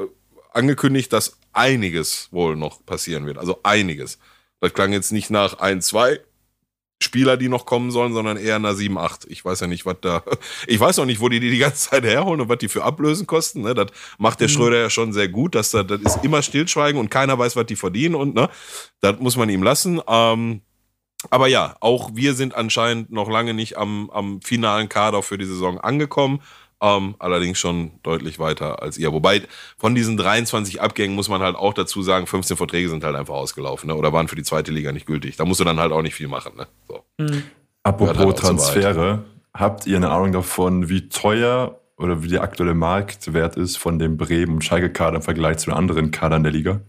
[0.53, 3.37] angekündigt, dass einiges wohl noch passieren wird.
[3.37, 4.17] Also einiges.
[4.61, 6.19] Das klang jetzt nicht nach ein, zwei
[7.01, 9.25] Spieler, die noch kommen sollen, sondern eher nach 7, 8.
[9.29, 10.23] Ich weiß ja nicht, was da.
[10.67, 12.83] Ich weiß noch nicht, wo die die die ganze Zeit herholen und was die für
[12.83, 13.61] Ablösen kosten.
[13.61, 13.73] Ne?
[13.73, 13.87] Das
[14.17, 14.53] macht der mhm.
[14.53, 15.55] Schröder ja schon sehr gut.
[15.55, 18.15] Dass da, das ist immer Stillschweigen und keiner weiß, was die verdienen.
[18.15, 18.49] Und ne,
[19.01, 20.01] das muss man ihm lassen.
[20.07, 20.61] Ähm,
[21.29, 25.45] aber ja, auch wir sind anscheinend noch lange nicht am, am finalen Kader für die
[25.45, 26.41] Saison angekommen.
[26.85, 29.11] Ähm, allerdings schon deutlich weiter als ihr.
[29.11, 29.41] Wobei
[29.75, 33.33] von diesen 23 Abgängen muss man halt auch dazu sagen, 15 Verträge sind halt einfach
[33.33, 33.95] ausgelaufen ne?
[33.95, 35.35] oder waren für die zweite Liga nicht gültig.
[35.35, 36.51] Da musst du dann halt auch nicht viel machen.
[36.55, 36.67] Ne?
[36.87, 36.99] So.
[37.17, 37.41] Mhm.
[37.81, 43.55] Apropos halt Transfere, habt ihr eine Ahnung davon, wie teuer oder wie der aktuelle Marktwert
[43.55, 46.81] ist von dem Bremen- und Schalke-Kader im Vergleich zu den anderen Kadern der Liga?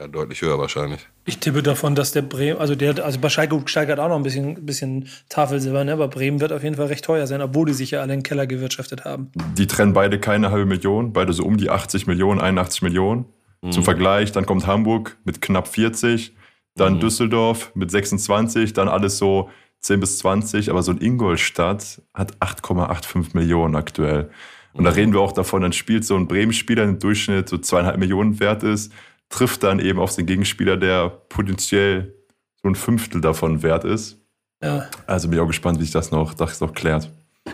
[0.00, 1.06] Ja, deutlich höher wahrscheinlich.
[1.26, 4.22] Ich tippe davon, dass der Bremen, also der, also bei Schalke steigert auch noch ein
[4.22, 5.92] bisschen, bisschen Tafelsilber, ne?
[5.92, 8.20] aber Bremen wird auf jeden Fall recht teuer sein, obwohl die sich ja alle in
[8.20, 9.30] den Keller gewirtschaftet haben.
[9.58, 13.26] Die trennen beide keine halbe Million, beide so um die 80 Millionen, 81 Millionen.
[13.60, 13.72] Mhm.
[13.72, 16.34] Zum Vergleich, dann kommt Hamburg mit knapp 40,
[16.76, 17.00] dann mhm.
[17.00, 23.34] Düsseldorf mit 26, dann alles so 10 bis 20, aber so ein Ingolstadt hat 8,85
[23.34, 24.30] Millionen aktuell.
[24.72, 24.84] Und mhm.
[24.86, 28.40] da reden wir auch davon, dann spielt so ein Bremen-Spieler im Durchschnitt so zweieinhalb Millionen
[28.40, 28.94] wert ist
[29.30, 32.14] trifft dann eben auf den Gegenspieler, der potenziell
[32.62, 34.18] so ein Fünftel davon wert ist.
[34.62, 34.90] Ja.
[35.06, 37.10] Also bin ich auch gespannt, wie sich das noch, das noch klärt.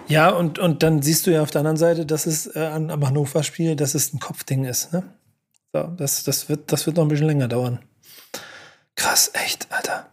[0.09, 3.07] Ja, und, und dann siehst du ja auf der anderen Seite, dass es äh, am
[3.07, 4.93] Hannover-Spiel, dass es ein Kopfding ist.
[4.93, 5.05] Ne?
[5.72, 7.79] So, das, das, wird, das wird noch ein bisschen länger dauern.
[8.97, 10.09] Krass, echt, Alter.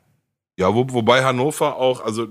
[0.58, 2.28] Ja, wo, wobei Hannover auch, also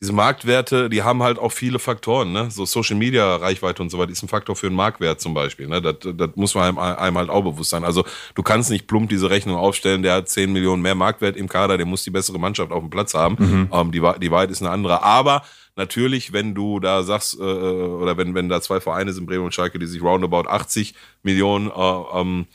[0.00, 2.50] diese Marktwerte, die haben halt auch viele Faktoren, ne?
[2.50, 5.68] So Social Media Reichweite und so weiter ist ein Faktor für einen Marktwert zum Beispiel,
[5.68, 5.82] ne?
[5.82, 7.84] Das, das muss man einem, einem halt auch bewusst sein.
[7.84, 11.50] Also du kannst nicht plump diese Rechnung aufstellen, der hat 10 Millionen mehr Marktwert im
[11.50, 13.36] Kader, der muss die bessere Mannschaft auf dem Platz haben.
[13.38, 13.68] Mhm.
[13.70, 15.02] Ähm, die, die Wahrheit ist eine andere.
[15.02, 15.42] Aber
[15.76, 19.54] natürlich, wenn du da sagst, äh, oder wenn, wenn da zwei Vereine sind, Bremen und
[19.54, 22.46] Schalke, die sich roundabout 80 Millionen äh, ähm,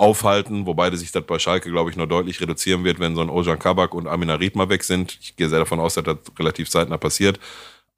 [0.00, 3.28] aufhalten, wobei sich das bei Schalke, glaube ich, noch deutlich reduzieren wird, wenn so ein
[3.28, 5.18] Ojan Kabak und Amina Ried weg sind.
[5.20, 7.38] Ich gehe sehr davon aus, dass das relativ zeitnah passiert.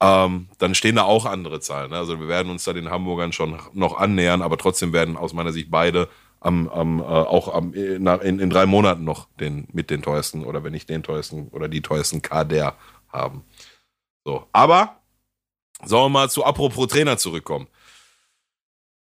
[0.01, 1.91] Ähm, dann stehen da auch andere Zahlen.
[1.91, 1.97] Ne?
[1.97, 5.53] Also wir werden uns da den Hamburgern schon noch annähern, aber trotzdem werden aus meiner
[5.53, 6.09] Sicht beide
[6.41, 10.61] am, am, äh, auch am, in, in, drei Monaten noch den, mit den teuersten oder
[10.65, 12.75] wenn nicht den teuersten oder die teuersten Kader
[13.07, 13.45] haben.
[14.25, 14.97] So, aber
[15.85, 17.67] sollen wir mal zu apropos Trainer zurückkommen.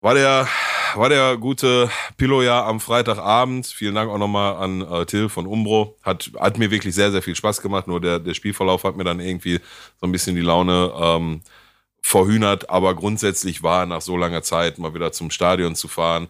[0.03, 0.47] War der,
[0.95, 3.67] war der gute Pillow ja am Freitagabend.
[3.67, 5.97] Vielen Dank auch nochmal an äh, Till von Umbro.
[6.03, 7.87] Hat, hat mir wirklich sehr, sehr viel Spaß gemacht.
[7.87, 9.61] Nur der, der Spielverlauf hat mir dann irgendwie
[10.01, 11.41] so ein bisschen die Laune ähm,
[12.03, 12.69] verhühnert.
[12.69, 16.29] Aber grundsätzlich war nach so langer Zeit mal wieder zum Stadion zu fahren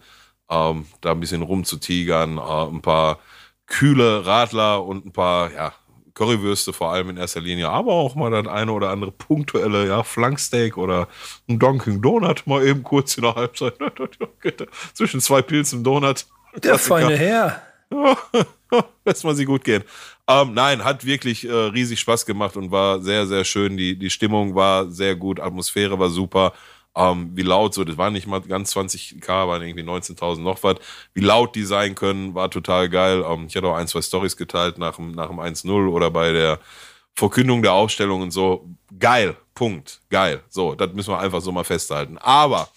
[0.49, 3.19] ähm, da ein bisschen rumzutigern, äh, ein paar
[3.67, 5.73] kühle Radler und ein paar, ja,
[6.13, 10.03] Currywürste vor allem in erster Linie, aber auch mal das eine oder andere punktuelle, ja,
[10.03, 11.07] Flanksteak oder
[11.47, 13.75] ein Dunkin' Donut mal eben kurz in der Halbzeit.
[14.93, 16.25] Zwischen zwei Pilzen Donut.
[16.63, 17.61] Der feine Herr.
[19.05, 19.83] Lässt man sie gut gehen.
[20.27, 23.77] Ähm, nein, hat wirklich äh, riesig Spaß gemacht und war sehr, sehr schön.
[23.77, 26.53] Die, die Stimmung war sehr gut, Atmosphäre war super.
[26.95, 30.75] Ähm, wie laut so, das waren nicht mal ganz 20k, waren irgendwie 19.000 noch was.
[31.13, 33.23] Wie laut die sein können, war total geil.
[33.27, 36.31] Ähm, ich hatte auch ein, zwei Stories geteilt nach dem, nach dem 1-0 oder bei
[36.31, 36.59] der
[37.15, 38.69] Verkündung der Aufstellung und so.
[38.99, 40.43] Geil, Punkt, geil.
[40.49, 42.17] So, das müssen wir einfach so mal festhalten.
[42.19, 42.69] Aber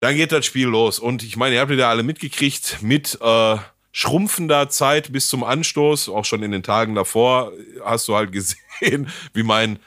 [0.00, 3.56] dann geht das Spiel los und ich meine, ihr habt ja alle mitgekriegt mit äh,
[3.92, 7.52] schrumpfender Zeit bis zum Anstoß, auch schon in den Tagen davor,
[7.84, 8.30] hast du halt
[8.80, 9.78] gesehen, wie mein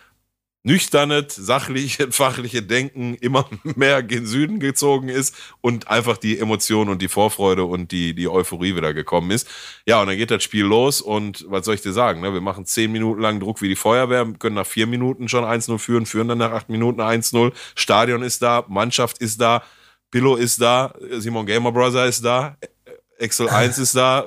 [0.63, 7.01] nüchternes, sachliche, fachliche Denken immer mehr gen Süden gezogen ist und einfach die Emotion und
[7.01, 9.47] die Vorfreude und die, die Euphorie wieder gekommen ist.
[9.85, 12.21] Ja, und dann geht das Spiel los und was soll ich dir sagen?
[12.21, 12.33] Ne?
[12.33, 15.77] Wir machen zehn Minuten lang Druck wie die Feuerwehr, können nach vier Minuten schon 1-0
[15.77, 17.53] führen, führen dann nach acht Minuten 1-0.
[17.75, 19.63] Stadion ist da, Mannschaft ist da,
[20.11, 22.57] Pillow ist da, Simon Gamer Brother ist da,
[23.19, 24.25] Excel 1 ist da,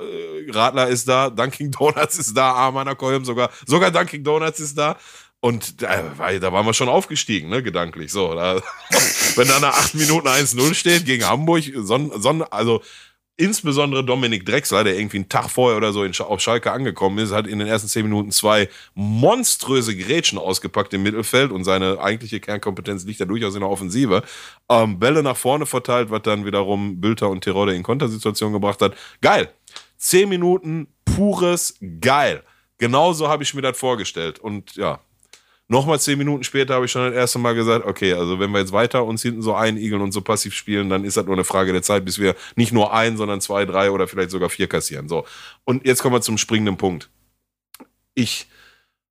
[0.49, 4.97] Radler ist da, Dunkin' Donuts ist da, Armaner Kolm sogar, sogar Dunkin' Donuts ist da.
[5.43, 8.13] Und da, da waren wir schon aufgestiegen, ne, gedanklich.
[8.13, 8.61] So, da,
[9.35, 12.81] wenn da nach acht Minuten 1-0 steht gegen Hamburg, son, son, also
[13.35, 17.33] insbesondere Dominik Drexler, der irgendwie einen Tag vorher oder so in, auf Schalke angekommen ist,
[17.33, 22.39] hat in den ersten zehn Minuten zwei monströse Grätschen ausgepackt im Mittelfeld und seine eigentliche
[22.39, 24.23] Kernkompetenz liegt ja durchaus in der Offensive.
[24.69, 28.95] Ähm, Bälle nach vorne verteilt, was dann wiederum Bülter und Tirode in Kontersituationen gebracht hat.
[29.19, 29.49] Geil.
[29.97, 32.43] Zehn Minuten pures Geil.
[32.77, 34.39] Genauso habe ich mir das vorgestellt.
[34.39, 35.01] Und ja,
[35.73, 38.59] Nochmal zehn Minuten später habe ich schon das erste Mal gesagt, okay, also wenn wir
[38.59, 41.43] jetzt weiter uns hinten so einigeln und so passiv spielen, dann ist das nur eine
[41.43, 44.67] Frage der Zeit, bis wir nicht nur ein, sondern zwei, drei oder vielleicht sogar vier
[44.67, 45.09] kassieren.
[45.09, 45.25] So.
[45.63, 47.09] Und jetzt kommen wir zum springenden Punkt.
[48.13, 48.45] Ich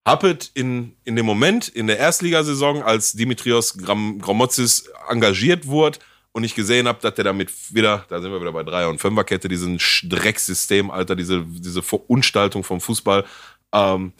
[0.07, 5.99] habe in, in dem Moment in der Erstligasaison, als Dimitrios Gram, Gramotzis engagiert wurde
[6.31, 9.01] und ich gesehen habe, dass der damit wieder, da sind wir wieder bei Dreier- und
[9.01, 13.25] Fünferkette, diesen Drecksystem, Alter, diese, diese Verunstaltung vom Fußball,
[13.73, 14.13] ähm,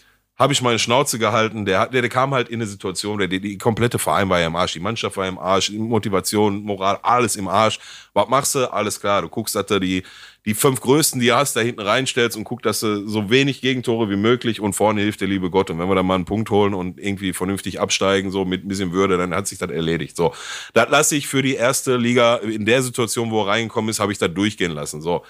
[0.43, 1.65] habe ich meine Schnauze gehalten.
[1.65, 4.49] Der, der, der kam halt in eine Situation, der, die, die komplette Verein war ja
[4.49, 7.79] im Arsch, die Mannschaft war im Arsch, Motivation, Moral, alles im Arsch.
[8.13, 8.73] Was machst du?
[8.73, 10.03] Alles klar, du guckst, dass du die,
[10.45, 13.61] die fünf Größten, die du hast, da hinten reinstellst und guckst, dass du so wenig
[13.61, 15.71] Gegentore wie möglich und vorne hilft der liebe Gott.
[15.71, 18.69] Und wenn wir dann mal einen Punkt holen und irgendwie vernünftig absteigen, so mit ein
[18.69, 20.17] bisschen Würde, dann hat sich das erledigt.
[20.17, 20.35] So,
[20.75, 24.11] das lasse ich für die erste Liga in der Situation, wo er reingekommen ist, habe
[24.11, 25.03] ich das durchgehen lassen.
[25.03, 25.23] So,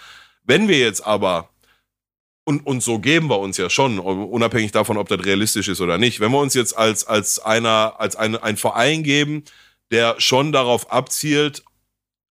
[0.47, 1.52] wenn wir jetzt aber
[2.45, 5.99] und, und so geben wir uns ja schon, unabhängig davon, ob das realistisch ist oder
[5.99, 6.21] nicht.
[6.21, 9.45] Wenn wir uns jetzt als, als einer, als ein, ein Verein geben,
[9.91, 11.63] der schon darauf abzielt,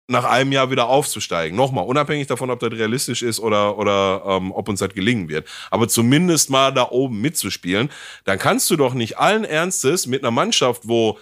[0.08, 1.56] nach einem Jahr wieder aufzusteigen.
[1.56, 5.48] Nochmal, unabhängig davon, ob das realistisch ist oder, oder ähm, ob uns das gelingen wird.
[5.70, 7.90] Aber zumindest mal da oben mitzuspielen,
[8.26, 11.18] dann kannst du doch nicht allen Ernstes mit einer Mannschaft, wo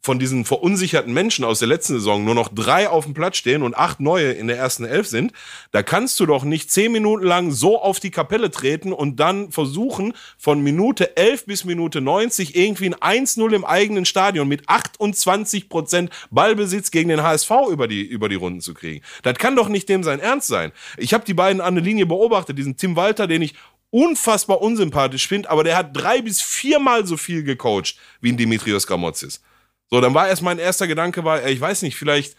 [0.00, 3.62] von diesen verunsicherten Menschen aus der letzten Saison nur noch drei auf dem Platz stehen
[3.62, 5.32] und acht neue in der ersten Elf sind,
[5.72, 9.50] da kannst du doch nicht zehn Minuten lang so auf die Kapelle treten und dann
[9.50, 15.68] versuchen, von Minute elf bis Minute 90 irgendwie ein 1-0 im eigenen Stadion mit 28
[15.68, 19.04] Prozent Ballbesitz gegen den HSV über die, über die Runden zu kriegen.
[19.22, 20.72] Das kann doch nicht dem sein Ernst sein.
[20.96, 23.54] Ich habe die beiden an der Linie beobachtet, diesen Tim Walter, den ich
[23.90, 28.86] unfassbar unsympathisch finde, aber der hat drei bis viermal so viel gecoacht wie ein Dimitrios
[28.86, 29.42] Gramotzis.
[29.90, 32.36] So, dann war erst mein erster Gedanke war, ich weiß nicht, vielleicht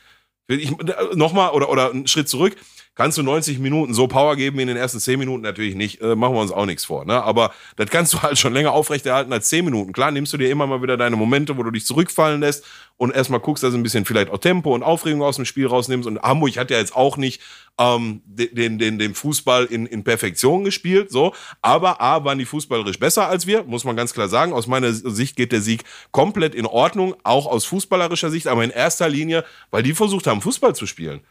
[0.47, 0.71] ich,
[1.13, 2.55] nochmal oder, oder einen Schritt zurück.
[2.95, 5.41] Kannst du 90 Minuten so Power geben wie in den ersten 10 Minuten?
[5.41, 6.01] Natürlich nicht.
[6.01, 7.05] Äh, machen wir uns auch nichts vor.
[7.05, 7.23] Ne?
[7.23, 9.93] Aber das kannst du halt schon länger aufrechterhalten als 10 Minuten.
[9.93, 12.65] Klar, nimmst du dir immer mal wieder deine Momente, wo du dich zurückfallen lässt
[12.97, 15.65] und erstmal guckst, dass du ein bisschen vielleicht auch Tempo und Aufregung aus dem Spiel
[15.65, 16.09] rausnimmst.
[16.09, 17.41] Und Hamburg hat ja jetzt auch nicht
[17.79, 21.09] ähm, den, den, den Fußball in, in Perfektion gespielt.
[21.09, 21.33] So.
[21.61, 24.51] Aber A, waren die fußballerisch besser als wir, muss man ganz klar sagen.
[24.51, 28.71] Aus meiner Sicht geht der Sieg komplett in Ordnung, auch aus fußballerischer Sicht, aber in
[28.71, 31.21] erster Linie, weil die versucht haben, Fußball zu spielen.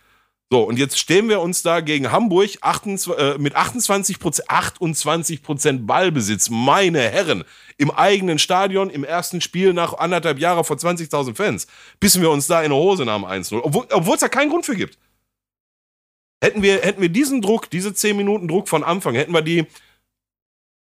[0.51, 5.43] So, und jetzt stehen wir uns da gegen Hamburg 28, äh, mit 28 Prozent, 28
[5.43, 7.45] Prozent Ballbesitz, meine Herren,
[7.77, 11.67] im eigenen Stadion, im ersten Spiel nach anderthalb Jahren vor 20.000 Fans,
[12.01, 14.65] bissen wir uns da in die Hose nach dem 1-0, obwohl es da keinen Grund
[14.65, 14.99] für gibt.
[16.43, 19.67] Hätten wir, hätten wir diesen Druck, diese 10 Minuten Druck von Anfang, hätten wir die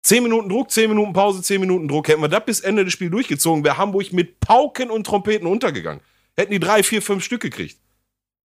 [0.04, 2.92] 10 Minuten Druck, 10 Minuten Pause, 10 Minuten Druck, hätten wir das bis Ende des
[2.92, 6.02] Spiels durchgezogen, wäre Hamburg mit Pauken und Trompeten untergegangen.
[6.36, 7.80] Hätten die drei, vier, fünf Stück gekriegt.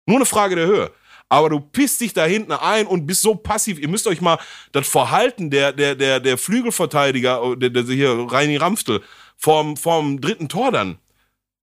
[0.07, 0.93] Nur eine Frage der Höhe
[1.31, 3.78] aber du pisst dich da hinten ein und bist so passiv.
[3.78, 4.39] Ihr müsst euch mal
[4.72, 9.01] das Verhalten der, der, der, der Flügelverteidiger, der, der hier Reini Ramftel,
[9.37, 10.99] vorm, vorm dritten Tor dann.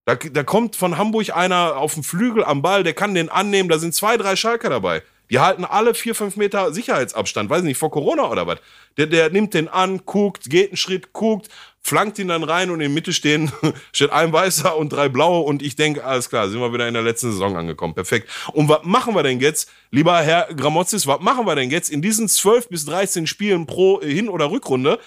[0.06, 3.68] Da, da kommt von Hamburg einer auf dem Flügel am Ball, der kann den annehmen,
[3.68, 5.02] da sind zwei, drei Schalker dabei.
[5.30, 8.58] Die halten alle vier, fünf Meter Sicherheitsabstand, weiß nicht, vor Corona oder was.
[8.96, 11.48] Der, der nimmt den an, guckt, geht einen Schritt, guckt,
[11.80, 13.52] flankt ihn dann rein und in der Mitte stehen,
[13.92, 16.94] steht ein Weißer und drei Blaue und ich denke, alles klar, sind wir wieder in
[16.94, 17.94] der letzten Saison angekommen.
[17.94, 18.30] Perfekt.
[18.52, 22.02] Und was machen wir denn jetzt, lieber Herr Gramozis, was machen wir denn jetzt in
[22.02, 24.98] diesen 12 bis 13 Spielen pro Hin- oder Rückrunde,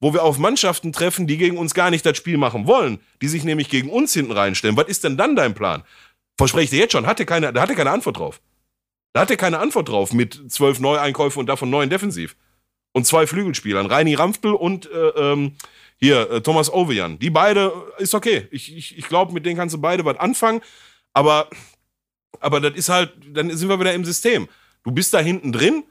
[0.00, 3.28] wo wir auf Mannschaften treffen, die gegen uns gar nicht das Spiel machen wollen, die
[3.28, 4.76] sich nämlich gegen uns hinten reinstellen.
[4.76, 5.84] Was ist denn dann dein Plan?
[6.38, 8.40] Verspreche ich dir jetzt schon, hatte keine, da hatte keine Antwort drauf.
[9.12, 12.36] Da hatte keine Antwort drauf mit zwölf Neueinkäufen und davon neun defensiv.
[12.92, 15.56] Und zwei Flügelspielern, Reini Ramftel und äh, ähm,
[15.96, 17.18] hier, äh, Thomas Ovejan.
[17.18, 18.48] Die beide ist okay.
[18.50, 20.60] Ich, ich, ich glaube, mit denen kannst du beide was anfangen.
[21.12, 21.48] Aber,
[22.40, 24.48] aber das ist halt, dann sind wir wieder im System.
[24.82, 25.84] Du bist da hinten drin,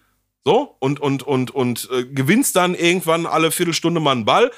[0.44, 4.52] so, und, und, und, und äh, gewinnst dann irgendwann alle Viertelstunde mal einen Ball.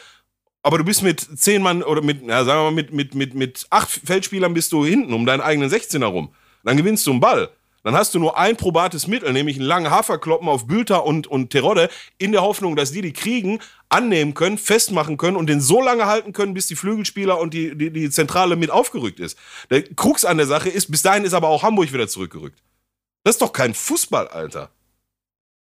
[0.64, 3.34] Aber du bist mit zehn Mann oder mit, ja, sagen wir mal, mit, mit, mit,
[3.34, 6.34] mit acht Feldspielern bist du hinten um deinen eigenen 16er rum.
[6.64, 7.50] Dann gewinnst du einen Ball.
[7.84, 11.50] Dann hast du nur ein probates Mittel, nämlich einen langen Haferkloppen auf Bülter und, und
[11.50, 13.60] Terodde, in der Hoffnung, dass die die kriegen,
[13.90, 17.76] annehmen können, festmachen können und den so lange halten können, bis die Flügelspieler und die,
[17.76, 19.38] die, die Zentrale mit aufgerückt ist.
[19.70, 22.62] Der Krux an der Sache ist, bis dahin ist aber auch Hamburg wieder zurückgerückt.
[23.24, 24.70] Das ist doch kein Fußball, Alter.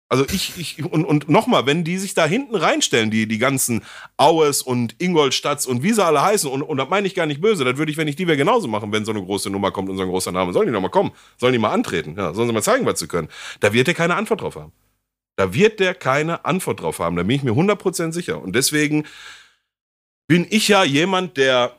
[0.09, 3.83] Also ich, ich und, und nochmal, wenn die sich da hinten reinstellen, die, die ganzen
[4.15, 7.41] Aues und Ingolstadts und wie sie alle heißen, und, und das meine ich gar nicht
[7.41, 9.71] böse, das würde ich, wenn ich die wäre, genauso machen, wenn so eine große Nummer
[9.71, 10.53] kommt und so ein großer Name.
[10.53, 11.11] Sollen die noch mal kommen?
[11.37, 12.15] Sollen die mal antreten?
[12.17, 13.27] Ja, sollen sie mal zeigen, was sie können?
[13.59, 14.71] Da wird der keine Antwort drauf haben.
[15.35, 17.17] Da wird der keine Antwort drauf haben.
[17.17, 18.41] Da bin ich mir 100% sicher.
[18.41, 19.05] Und deswegen
[20.27, 21.75] bin ich ja jemand, der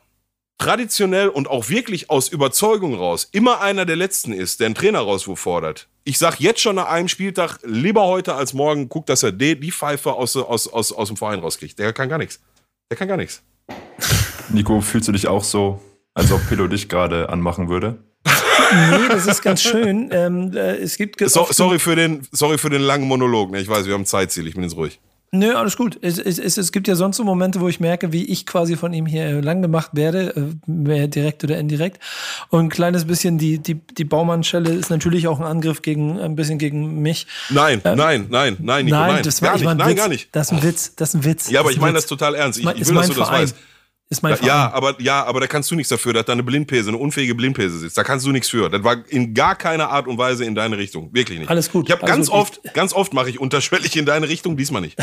[0.58, 5.38] traditionell und auch wirklich aus Überzeugung raus immer einer der Letzten ist, der einen Trainerauswurf
[5.38, 5.88] fordert.
[6.08, 9.60] Ich sag jetzt schon nach einem Spieltag, lieber heute als morgen, guck, dass er die,
[9.60, 11.78] die Pfeife aus, aus, aus, aus dem Verein rauskriegt.
[11.78, 12.40] Der kann gar nichts.
[12.90, 13.42] Der kann gar nichts.
[14.48, 15.82] Nico, fühlst du dich auch so,
[16.14, 17.98] als ob Pillow dich gerade anmachen würde?
[18.24, 20.08] nee, das ist ganz schön.
[20.10, 23.50] Ähm, äh, es gibt so, sorry, für den, sorry für den langen Monolog.
[23.50, 23.60] Ne?
[23.60, 24.46] Ich weiß, wir haben Zeitziel.
[24.46, 25.00] Ich bin jetzt ruhig.
[25.30, 25.98] Nö, alles gut.
[26.00, 28.76] Es, es, es, es, gibt ja sonst so Momente, wo ich merke, wie ich quasi
[28.76, 30.34] von ihm hier lang gemacht werde,
[30.66, 32.02] äh, direkt oder indirekt.
[32.48, 36.34] Und ein kleines bisschen die, die, die Baumann-Schelle ist natürlich auch ein Angriff gegen, ein
[36.34, 37.26] bisschen gegen mich.
[37.50, 39.22] Nein, ähm, nein, nein, nein, Nico, nein.
[39.22, 40.28] Das war, gar nicht, nein, gar nicht.
[40.32, 41.50] Das ist ein Witz, das ist ein Witz.
[41.50, 42.58] Ja, aber ich meine das total ernst.
[42.58, 43.56] Ich, ich will, dass du das weißt.
[44.10, 46.88] Ist mein ja, aber, ja, aber da kannst du nichts dafür, dass da eine Blindpese,
[46.88, 47.98] eine unfähige Blindpese sitzt.
[47.98, 48.70] Da kannst du nichts für.
[48.70, 51.12] Das war in gar keiner Art und Weise in deine Richtung.
[51.12, 51.50] Wirklich nicht.
[51.50, 51.86] Alles gut.
[51.88, 52.36] Ich habe ganz gut.
[52.36, 54.98] oft, ganz oft mache ich unterschwellig in deine Richtung, diesmal nicht.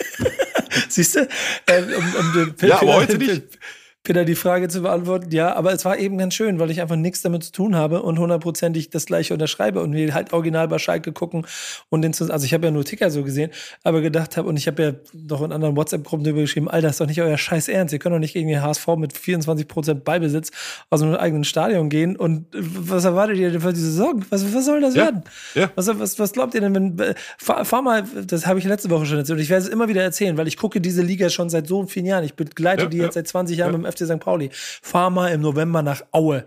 [0.88, 1.28] Siehst du?
[1.66, 3.42] Äh, um, um, ja, aber heute nicht.
[4.04, 5.30] Peter die Frage zu beantworten.
[5.30, 8.02] Ja, aber es war eben ganz schön, weil ich einfach nichts damit zu tun habe
[8.02, 11.46] und hundertprozentig das gleiche unterschreibe und wir halt original bei Schalke gucken
[11.88, 13.50] und den also ich habe ja nur Ticker so gesehen,
[13.82, 17.00] aber gedacht habe und ich habe ja noch in anderen WhatsApp-Gruppen drüber geschrieben, Alter, ist
[17.00, 17.94] doch nicht euer Scheiß Ernst.
[17.94, 20.50] Ihr könnt doch nicht gegen den HSV mit 24 Prozent Beibesitz
[20.90, 24.22] aus einem eigenen Stadion gehen und was erwartet ihr denn für die Saison?
[24.28, 25.04] Was, was soll das ja.
[25.04, 25.22] werden?
[25.54, 25.70] Ja.
[25.76, 29.06] Was, was, was glaubt ihr denn, wenn, fahr, fahr mal, das habe ich letzte Woche
[29.06, 31.48] schon erzählt und ich werde es immer wieder erzählen, weil ich gucke diese Liga schon
[31.48, 32.24] seit so vielen Jahren.
[32.24, 34.20] Ich begleite ja, die jetzt seit 20 Jahren mit dem FC St.
[34.20, 34.50] Pauli.
[34.52, 36.44] Fahr mal im November nach Aue.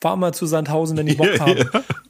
[0.00, 1.68] Fahr mal zu Sandhausen, wenn die Bock haben.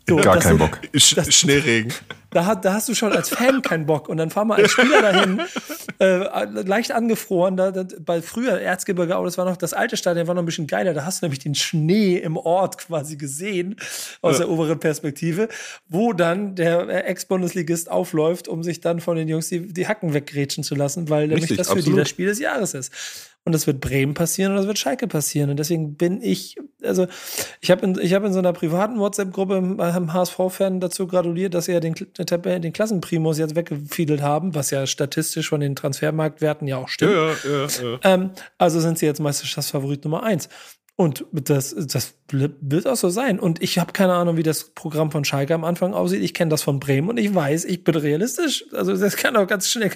[0.09, 0.80] So, Gar keinen Bock.
[0.93, 1.93] Das, Schneeregen.
[2.30, 4.09] Da, da, hast du schon als Fan keinen Bock.
[4.09, 5.41] Und dann fahr mal als Spieler dahin,
[6.01, 7.57] äh, leicht angefroren.
[7.57, 10.47] Da, da, bei früher Erzgebirge Aue, das war noch das alte Stadion, war noch ein
[10.47, 10.95] bisschen geiler.
[10.95, 13.76] Da hast du nämlich den Schnee im Ort quasi gesehen,
[14.22, 14.45] aus ja.
[14.45, 15.49] der oberen Perspektive,
[15.88, 20.62] wo dann der Ex-Bundesligist aufläuft, um sich dann von den Jungs die, die Hacken weggrätschen
[20.62, 21.86] zu lassen, weil nämlich das für absolut.
[21.86, 22.93] die das Spiel des Jahres ist.
[23.45, 25.49] Und das wird Bremen passieren und das wird Schalke passieren.
[25.49, 27.07] Und deswegen bin ich, also
[27.62, 31.72] ich habe in, hab in so einer privaten WhatsApp-Gruppe einem HSV-Fan dazu gratuliert, dass sie
[31.72, 36.88] ja den, den Klassenprimus jetzt weggefiedelt haben, was ja statistisch von den Transfermarktwerten ja auch
[36.88, 37.12] stimmt.
[37.12, 40.51] Ja, ja, ja, ähm, also sind sie jetzt Meisterschaftsfavorit Nummer eins.
[41.01, 43.40] Und das, das wird auch so sein.
[43.40, 46.22] Und ich habe keine Ahnung, wie das Programm von Schalke am Anfang aussieht.
[46.22, 48.66] Ich kenne das von Bremen und ich weiß, ich bin realistisch.
[48.74, 49.90] Also das kann auch ganz schnell.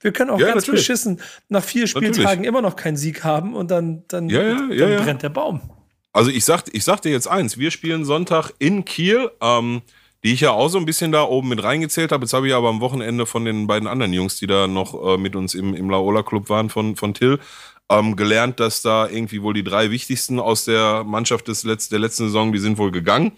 [0.00, 0.86] wir können auch ja, ganz natürlich.
[0.86, 2.46] beschissen nach vier Spieltagen natürlich.
[2.46, 5.60] immer noch keinen Sieg haben und dann, dann, ja, ja, dann brennt der Baum.
[6.12, 9.32] Also ich sag, ich sag dir jetzt eins, wir spielen Sonntag in Kiel.
[9.40, 9.82] Ähm,
[10.22, 12.24] die ich ja auch so ein bisschen da oben mit reingezählt habe.
[12.24, 15.18] Jetzt habe ich aber am Wochenende von den beiden anderen Jungs, die da noch äh,
[15.18, 17.38] mit uns im, im Laola Club waren, von, von Till,
[17.90, 21.98] ähm, gelernt, dass da irgendwie wohl die drei wichtigsten aus der Mannschaft des Letz der
[21.98, 23.32] letzten Saison, die sind wohl gegangen.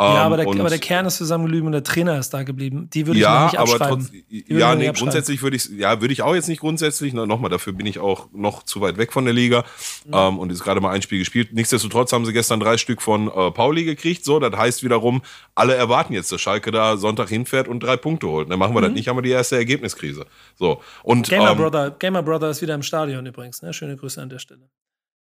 [0.00, 2.88] Ja, aber der, aber der, Kern ist zusammengeblieben und der Trainer ist da geblieben.
[2.94, 3.84] Die würde ich ja, nicht abschreiben.
[3.84, 7.14] Aber trotz, ja, nee, grundsätzlich würde ich, ja, würde ich auch jetzt nicht grundsätzlich.
[7.14, 9.64] Nochmal, dafür bin ich auch noch zu weit weg von der Liga
[10.06, 10.14] mhm.
[10.14, 11.52] ähm, und ist gerade mal ein Spiel gespielt.
[11.52, 14.24] Nichtsdestotrotz haben sie gestern drei Stück von äh, Pauli gekriegt.
[14.24, 15.20] So, das heißt wiederum,
[15.56, 18.48] alle erwarten jetzt, dass Schalke da Sonntag hinfährt und drei Punkte holt.
[18.52, 18.84] Dann machen wir mhm.
[18.84, 20.26] das nicht, haben wir die erste Ergebniskrise.
[20.54, 23.62] So und Gamer ähm, Brother, Gamer Brother ist wieder im Stadion übrigens.
[23.62, 23.72] Ne?
[23.72, 24.68] Schöne Grüße an der Stelle.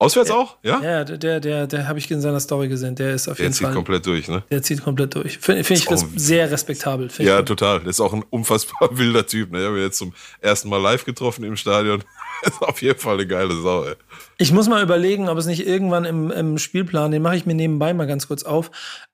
[0.02, 0.56] Auswärts auch?
[0.64, 0.82] Ja?
[0.82, 2.95] Ja, der, der, der, der habe ich in seiner Story gesehen.
[2.95, 3.66] Der ist auf der jeden Fall.
[3.66, 4.43] Der zieht komplett durch, ne?
[4.50, 5.38] Der zieht komplett durch.
[5.39, 7.10] Finde find ich das sehr respektabel.
[7.18, 7.82] Ja, total.
[7.82, 9.52] Der ist auch ein unfassbar wilder Typ.
[9.52, 9.60] Ne?
[9.60, 12.02] Ich habe ihn jetzt zum ersten Mal live getroffen im Stadion.
[12.43, 13.95] ist auf jeden Fall eine geile Sau, ey.
[14.38, 17.56] Ich muss mal überlegen, ob es nicht irgendwann im, im Spielplan, den mache ich mir
[17.56, 18.72] nebenbei mal ganz kurz auf,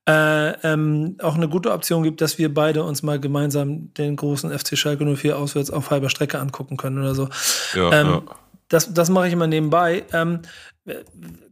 [0.07, 4.51] äh, ähm, auch eine gute Option gibt, dass wir beide uns mal gemeinsam den großen
[4.57, 7.29] FC Schalke 04 auswärts auf halber Strecke angucken können oder so.
[7.73, 8.21] Ja, ähm, ja.
[8.69, 10.03] Das, das mache ich immer nebenbei.
[10.13, 10.41] Ähm,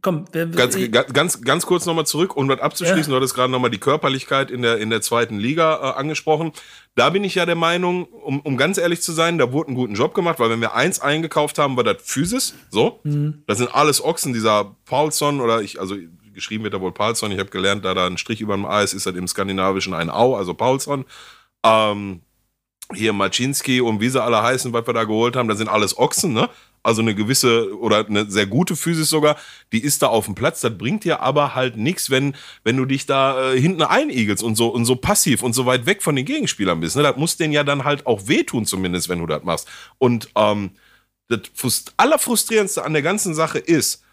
[0.00, 0.76] Komm, wer, ganz,
[1.12, 3.04] ganz, ganz kurz nochmal zurück, um das abzuschließen.
[3.04, 3.08] Ja.
[3.10, 6.52] Du hattest gerade nochmal die Körperlichkeit in der, in der zweiten Liga äh, angesprochen.
[6.94, 9.76] Da bin ich ja der Meinung, um, um ganz ehrlich zu sein, da wurde einen
[9.76, 12.54] guten Job gemacht, weil wenn wir eins eingekauft haben, war das Physis.
[12.70, 13.00] So.
[13.02, 13.42] Mhm.
[13.48, 15.96] Das sind alles Ochsen, dieser Paulson oder ich, also
[16.32, 17.32] geschrieben wird da wohl Paulson.
[17.32, 19.94] Ich habe gelernt, da da ein Strich über dem A ist, ist das im Skandinavischen
[19.94, 21.06] ein Au, also Paulson.
[21.64, 22.20] Ähm,
[22.94, 25.98] hier Maczynski und wie sie alle heißen, was wir da geholt haben, das sind alles
[25.98, 26.48] Ochsen, ne?
[26.84, 29.36] Also eine gewisse oder eine sehr gute Physis sogar,
[29.72, 30.60] die ist da auf dem Platz.
[30.60, 34.54] Das bringt dir aber halt nichts, wenn, wenn du dich da äh, hinten einigelst und
[34.54, 36.94] so, und so passiv und so weit weg von den Gegenspielern bist.
[36.94, 37.02] Ne?
[37.02, 39.66] Das muss denen ja dann halt auch wehtun, zumindest, wenn du das machst.
[39.98, 40.72] Und ähm,
[41.28, 44.04] das Allerfrustrierendste an der ganzen Sache ist,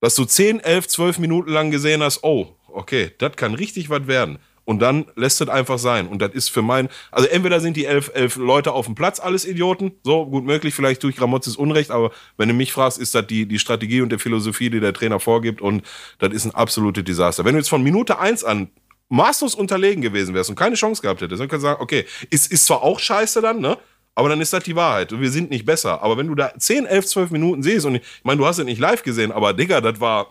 [0.00, 4.06] dass du 10, 11, 12 Minuten lang gesehen hast, oh, okay, das kann richtig was
[4.06, 6.06] werden und dann lässt es einfach sein.
[6.08, 9.20] Und das ist für mein, also entweder sind die elf, elf Leute auf dem Platz
[9.20, 12.98] alles Idioten, so gut möglich, vielleicht tue ich Gramotzes Unrecht, aber wenn du mich fragst,
[12.98, 15.82] ist das die, die Strategie und die Philosophie, die der Trainer vorgibt und
[16.18, 17.44] das ist ein absolutes Desaster.
[17.44, 18.68] Wenn du jetzt von Minute eins an
[19.08, 22.50] maßlos unterlegen gewesen wärst und keine Chance gehabt hättest, dann kannst du sagen, okay, ist,
[22.50, 23.76] ist zwar auch scheiße dann, ne?
[24.14, 25.18] Aber dann ist das die Wahrheit.
[25.18, 26.02] Wir sind nicht besser.
[26.02, 28.58] Aber wenn du da 10, 11, 12 Minuten siehst, und ich, ich meine, du hast
[28.58, 30.30] es nicht live gesehen, aber Digga, das war,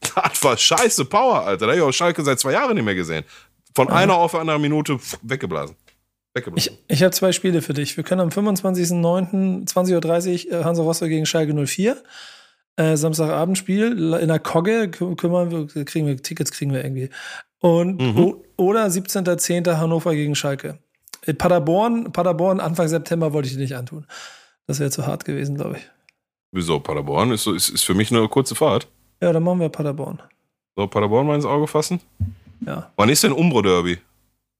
[0.14, 1.66] das war scheiße Power, Alter.
[1.66, 3.24] Da habe ich auch Schalke seit zwei Jahren nicht mehr gesehen.
[3.74, 3.94] Von ja.
[3.94, 5.76] einer auf eine Minute weggeblasen.
[6.34, 6.72] weggeblasen.
[6.88, 7.96] Ich, ich habe zwei Spiele für dich.
[7.96, 9.68] Wir können am 25.09.
[9.68, 11.96] 20.30 Uhr Hansa Rostock gegen Schalke 04.
[12.76, 17.10] Äh, Samstagabendspiel in der Kogge kümmern wir, kriegen wir, Tickets kriegen wir irgendwie.
[17.60, 18.36] Und mhm.
[18.56, 19.76] oder 17.10.
[19.76, 20.78] Hannover gegen Schalke.
[21.26, 24.06] In Paderborn, Paderborn, Anfang September wollte ich dir nicht antun.
[24.66, 25.90] Das wäre zu hart gewesen, glaube ich.
[26.52, 26.80] Wieso?
[26.80, 28.88] Paderborn ist, ist, ist für mich eine kurze Fahrt.
[29.20, 30.22] Ja, dann machen wir Paderborn.
[30.76, 32.00] So, Paderborn mal ins Auge fassen?
[32.66, 32.92] Ja.
[32.96, 33.98] Wann ist denn Umbro Derby?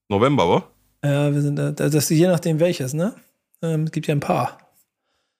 [0.09, 0.64] November, wa?
[1.05, 1.70] Ja, wir sind da.
[1.72, 3.14] Das ist je nachdem welches, ne?
[3.62, 4.59] Ähm, es gibt ja ein paar.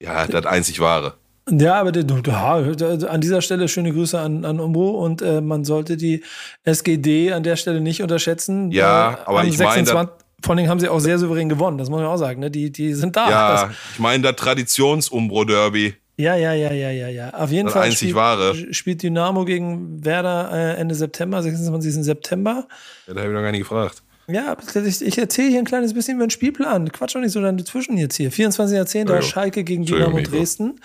[0.01, 1.15] Ja, das einzig wahre.
[1.51, 5.97] Ja, aber ja, an dieser Stelle schöne Grüße an, an Umbro und äh, man sollte
[5.97, 6.23] die
[6.63, 8.71] SGD an der Stelle nicht unterschätzen.
[8.71, 10.11] Ja, aber ich meine.
[10.43, 12.41] Vor allem haben sie auch sehr souverän gewonnen, das muss man auch sagen.
[12.41, 12.51] Ne?
[12.51, 13.29] Die, die sind da.
[13.29, 15.97] Ja, das, ich meine das Traditions-Umbro-Derby.
[16.21, 17.31] Ja, ja, ja, ja, ja, ja.
[17.31, 18.75] Auf jeden das Fall einzig spielt, wahre.
[18.75, 21.95] spielt Dynamo gegen Werder äh, Ende September, 26.
[22.05, 22.69] September.
[23.07, 24.03] Ja, da habe ich noch gar nicht gefragt.
[24.29, 24.57] Ja,
[24.87, 26.93] ich, ich erzähle hier ein kleines bisschen über den Spielplan.
[26.93, 28.31] Quatsch doch nicht so dazwischen jetzt hier.
[28.31, 29.11] 24.10.
[29.11, 30.21] Ja, Schalke gegen Dynamo.
[30.21, 30.81] Dresden.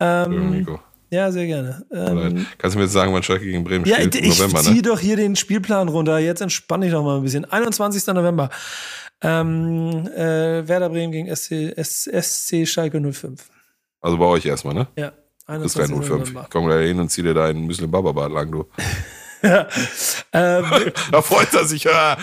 [0.00, 0.80] Ähm, Nico.
[1.10, 1.86] Ja, sehr gerne.
[1.92, 4.16] Ähm, Kannst du mir jetzt sagen, wann Schalke gegen Bremen ja, spielt?
[4.16, 4.68] Ich, ich November, ne?
[4.68, 6.18] zieh doch hier den Spielplan runter.
[6.18, 7.44] Jetzt entspanne ich doch mal ein bisschen.
[7.44, 8.04] 21.
[8.08, 8.50] November.
[9.22, 13.48] Ähm, äh, Werder Bremen gegen SC, SC Schalke 05.
[14.00, 14.88] Also bei euch erstmal, ne?
[14.96, 15.12] Ja.
[15.46, 15.96] 21.
[16.04, 16.34] 05.
[16.42, 18.64] Ich komme gleich hin und zieh dir deinen Muslim Baba Bart lang, du.
[20.32, 20.64] ähm,
[21.12, 22.16] da freut er sich, ja.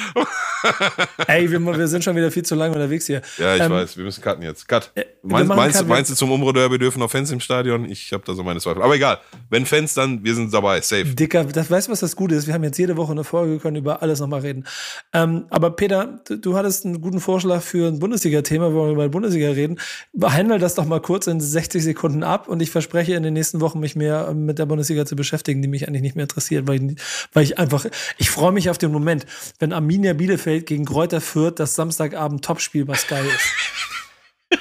[1.27, 3.21] Ey, wir, wir, sind schon wieder viel zu lange unterwegs hier.
[3.37, 4.67] Ja, ich ähm, weiß, wir müssen cutten jetzt.
[4.67, 4.91] Cut.
[4.95, 7.85] Äh, meinst, meinst, Cut, meinst du, zum Umro-Derby dürfen noch Fans im Stadion?
[7.85, 8.81] Ich habe da so meine Zweifel.
[8.81, 9.19] Aber egal,
[9.49, 11.05] wenn Fans, dann wir sind dabei, safe.
[11.05, 12.47] Dicker, das weißt du, was das Gute ist?
[12.47, 14.65] Wir haben jetzt jede Woche eine Folge, können über alles nochmal reden.
[15.11, 19.03] Ähm, aber Peter, du, du, hattest einen guten Vorschlag für ein Bundesliga-Thema, wo wir über
[19.03, 19.79] die Bundesliga reden.
[20.13, 23.61] Behandle das doch mal kurz in 60 Sekunden ab und ich verspreche in den nächsten
[23.61, 26.91] Wochen mich mehr mit der Bundesliga zu beschäftigen, die mich eigentlich nicht mehr interessiert, weil
[26.91, 26.97] ich,
[27.33, 27.85] weil ich einfach,
[28.17, 29.25] ich freue mich auf den Moment,
[29.59, 34.59] wenn Arminia Bielefeld gegen Kräuter führt, das Samstagabend Topspiel was geil ist.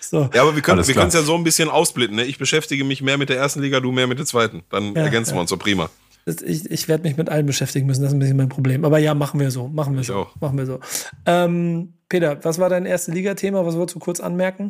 [0.00, 0.30] so.
[0.34, 2.16] Ja, aber wir können wir es ja so ein bisschen ausblitten.
[2.16, 2.24] Ne?
[2.24, 4.62] Ich beschäftige mich mehr mit der ersten Liga, du mehr mit der zweiten.
[4.70, 5.36] Dann ja, ergänzen ja.
[5.36, 5.90] wir uns so prima.
[6.24, 8.84] Ich, ich werde mich mit allen beschäftigen müssen, das ist ein bisschen mein Problem.
[8.84, 9.68] Aber ja, machen wir so.
[9.68, 10.14] Machen wir ich so.
[10.14, 10.36] Auch.
[10.40, 10.78] Machen wir so.
[11.26, 13.66] Ähm, Peter, was war dein erstes Liga-Thema?
[13.66, 14.68] Was wolltest du kurz anmerken?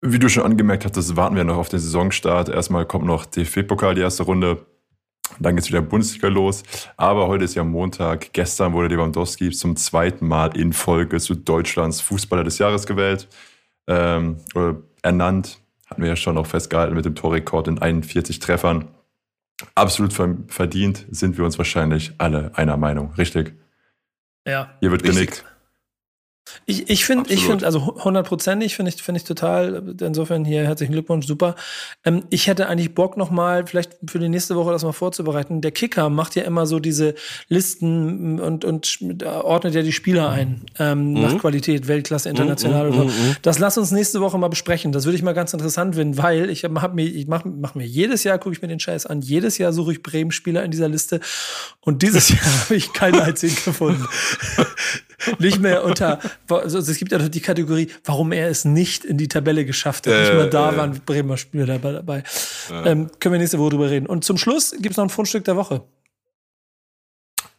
[0.00, 2.48] Wie du schon angemerkt hattest, warten wir noch auf den Saisonstart.
[2.48, 4.64] Erstmal kommt noch DFB-Pokal, die erste Runde.
[5.38, 6.62] Dann geht es wieder Bundesliga los.
[6.96, 8.32] Aber heute ist ja Montag.
[8.32, 13.28] Gestern wurde Lewandowski zum zweiten Mal in Folge zu Deutschlands Fußballer des Jahres gewählt.
[13.86, 15.60] Ähm, oder ernannt.
[15.86, 18.88] Hatten wir ja schon noch festgehalten mit dem Torrekord in 41 Treffern.
[19.74, 23.12] Absolut verdient sind wir uns wahrscheinlich alle einer Meinung.
[23.14, 23.54] Richtig?
[24.46, 24.70] Ja.
[24.80, 25.16] Hier wird richtig.
[25.16, 25.44] genickt.
[26.66, 30.92] Ich, ich finde, ich finde, also hundertprozentig finde ich, finde ich total, insofern hier herzlichen
[30.92, 31.54] Glückwunsch, super.
[32.04, 35.60] Ähm, ich hätte eigentlich Bock nochmal, vielleicht für die nächste Woche das mal vorzubereiten.
[35.60, 37.14] Der Kicker macht ja immer so diese
[37.48, 41.20] Listen und, und ordnet ja die Spieler ein, ähm, mhm.
[41.20, 43.16] nach Qualität, Weltklasse, international mhm, oder so.
[43.16, 43.36] Mhm, mhm.
[43.42, 44.92] Das lass uns nächste Woche mal besprechen.
[44.92, 47.86] Das würde ich mal ganz interessant finden, weil ich hab, mir, ich mache mach mir
[47.86, 50.88] jedes Jahr, gucke ich mir den Scheiß an, jedes Jahr suche ich Bremen-Spieler in dieser
[50.88, 51.20] Liste
[51.80, 54.06] und dieses Jahr habe ich keinen einzigen gefunden.
[55.38, 59.18] Nicht mehr unter also es gibt ja noch die Kategorie, warum er es nicht in
[59.18, 60.14] die Tabelle geschafft hat.
[60.14, 62.22] Äh, nicht mal da äh, waren Bremer Spieler dabei.
[62.70, 62.90] Äh.
[62.90, 64.06] Ähm, können wir nächste Woche drüber reden.
[64.06, 65.82] Und zum Schluss gibt es noch ein Fundstück der Woche.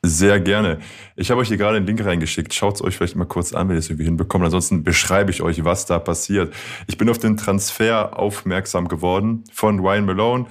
[0.02, 0.80] Sehr gerne.
[1.18, 2.54] Ich habe euch hier gerade einen Link reingeschickt.
[2.54, 4.46] Schaut es euch vielleicht mal kurz an, wenn ihr es irgendwie hinbekommt.
[4.46, 6.54] Ansonsten beschreibe ich euch, was da passiert.
[6.88, 10.46] Ich bin auf den Transfer aufmerksam geworden von Ryan Malone.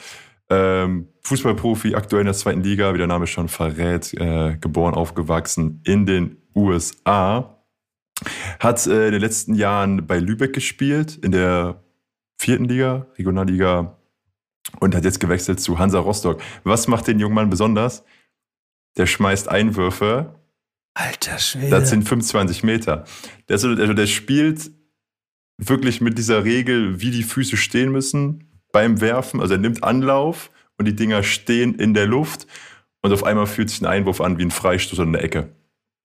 [0.51, 5.81] Ähm, Fußballprofi, aktuell in der zweiten Liga, wie der Name schon verrät, äh, geboren, aufgewachsen
[5.85, 7.58] in den USA.
[8.61, 11.83] Hat äh, in den letzten Jahren bei Lübeck gespielt, in der
[12.39, 13.99] vierten Liga, Regionalliga,
[14.81, 16.41] und hat jetzt gewechselt zu Hansa Rostock.
[16.65, 18.05] Was macht den jungen Mann besonders?
[18.97, 20.35] Der schmeißt Einwürfe.
[20.95, 21.71] Alter Schwede.
[21.71, 23.05] Das sind 25 Meter.
[23.49, 24.71] Der, also, der spielt
[25.57, 29.41] wirklich mit dieser Regel, wie die Füße stehen müssen beim Werfen.
[29.41, 32.47] Also er nimmt Anlauf und die Dinger stehen in der Luft
[33.03, 35.55] und auf einmal fühlt sich ein Einwurf an wie ein Freistoß an der Ecke.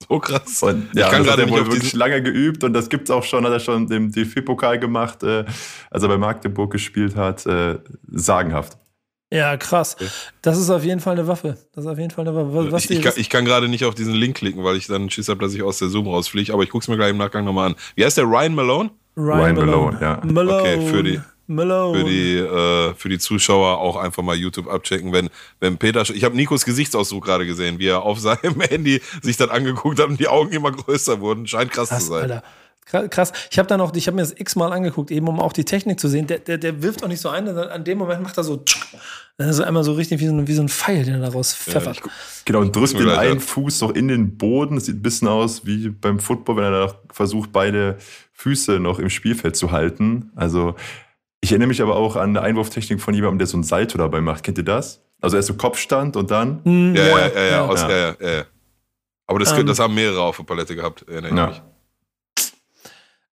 [0.07, 0.63] So krass.
[0.63, 3.23] Und ja, ich kann hat er wohl wirklich lange geübt und das gibt es auch
[3.23, 5.45] schon, hat er schon im DFB-Pokal gemacht, äh,
[5.89, 7.45] als er bei Magdeburg gespielt hat.
[7.45, 7.79] Äh,
[8.11, 8.77] sagenhaft.
[9.33, 9.97] Ja, krass.
[10.43, 11.57] Das ist auf jeden Fall eine Waffe.
[11.73, 12.71] Das ist auf jeden Fall eine Waffe.
[12.71, 15.09] Was ich, ich, kann, ich kann gerade nicht auf diesen Link klicken, weil ich dann
[15.09, 17.17] Schiss habe, dass ich aus der Zoom rausfliege, aber ich gucke es mir gleich im
[17.17, 17.75] Nachgang nochmal an.
[17.95, 18.25] Wie heißt der?
[18.25, 18.91] Ryan Malone?
[19.17, 20.21] Ryan, Ryan Malone, Malone, ja.
[20.23, 20.59] Malone.
[20.59, 21.99] Okay, für die, Malone.
[21.99, 25.29] Für die, äh, für die Zuschauer auch einfach mal YouTube abchecken, wenn,
[25.59, 29.49] wenn Peter, ich habe Nikos Gesichtsausdruck gerade gesehen, wie er auf seinem Handy sich dann
[29.49, 31.47] angeguckt hat und die Augen immer größer wurden.
[31.47, 32.23] Scheint krass, krass zu sein.
[32.23, 32.43] Alter.
[33.09, 33.31] Krass.
[33.49, 35.99] Ich habe da noch, ich habe mir das x-mal angeguckt, eben um auch die Technik
[35.99, 36.27] zu sehen.
[36.27, 38.63] Der, der, der wirft auch nicht so ein, an dem Moment macht er so,
[39.37, 41.97] also einmal so richtig wie so, wie so ein Pfeil, den er daraus pfeffert.
[41.97, 42.11] Ja,
[42.45, 44.75] genau, und drückt den einen Fuß noch in den Boden.
[44.75, 47.97] Das sieht ein bisschen aus wie beim Football, wenn er da versucht, beide
[48.33, 50.31] Füße noch im Spielfeld zu halten.
[50.35, 50.75] Also
[51.43, 54.21] ich erinnere mich aber auch an eine Einwurftechnik von jemandem, der so ein Salto dabei
[54.21, 54.43] macht.
[54.43, 55.01] Kennt ihr das?
[55.19, 56.61] Also erst so Kopfstand und dann.
[56.63, 56.95] Mhm.
[56.95, 57.65] Ja, ja, ja, ja, ja.
[57.65, 57.89] Aus, ja.
[57.89, 58.43] ja, ja.
[59.27, 61.47] Aber das, ähm, das haben mehrere auf der Palette gehabt, erinnere ja.
[61.47, 61.61] mich.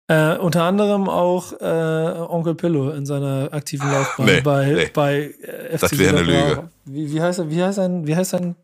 [0.07, 4.89] Äh, unter anderem auch äh, Onkel Pillow in seiner aktiven Laufbahn nee, bei, nee.
[4.93, 6.69] bei äh, FC Das wäre eine Lüge.
[6.83, 8.55] Wie, wie, heißt er, wie heißt sein, wie heißt sein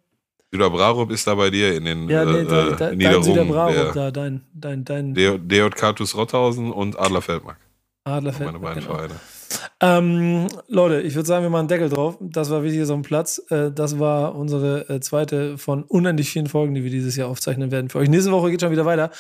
[0.51, 3.35] Süder Brarup ist da bei dir in den ja, nee, da, da, äh, Niederungen.
[3.35, 5.13] Dein Brarup da, dein, dein, dein.
[5.13, 7.57] DJK TuS Rotthausen und Adler Feldmark.
[8.03, 8.95] Adler Feldmark, Meine beiden genau.
[8.95, 9.15] Vereine.
[9.79, 12.17] Ähm, Leute, ich würde sagen, wir machen einen Deckel drauf.
[12.19, 13.41] Das war wichtig so ein Platz.
[13.49, 17.71] Äh, das war unsere äh, zweite von unendlich vielen Folgen, die wir dieses Jahr aufzeichnen
[17.71, 18.09] werden für euch.
[18.09, 19.11] Nächste Woche geht schon wieder weiter.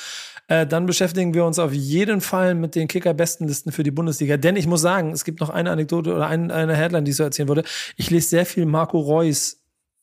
[0.47, 4.37] Äh, dann beschäftigen wir uns auf jeden Fall mit den Kicker-Bestenlisten für die Bundesliga.
[4.37, 7.17] Denn ich muss sagen, es gibt noch eine Anekdote oder ein, eine Headline, die ich
[7.17, 7.63] so erzählen wollte.
[7.97, 9.57] Ich lese sehr viel Marco Reus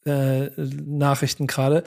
[0.06, 1.82] äh, Nachrichten gerade